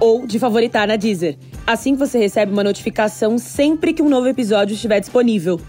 ou 0.00 0.26
de 0.26 0.38
favoritar 0.38 0.86
na 0.86 0.96
Deezer. 0.96 1.36
Assim 1.66 1.94
você 1.94 2.18
recebe 2.18 2.52
uma 2.52 2.64
notificação 2.64 3.38
sempre 3.38 3.92
que 3.92 4.02
um 4.02 4.08
novo 4.08 4.28
episódio 4.28 4.74
estiver 4.74 5.00
disponível. 5.00 5.60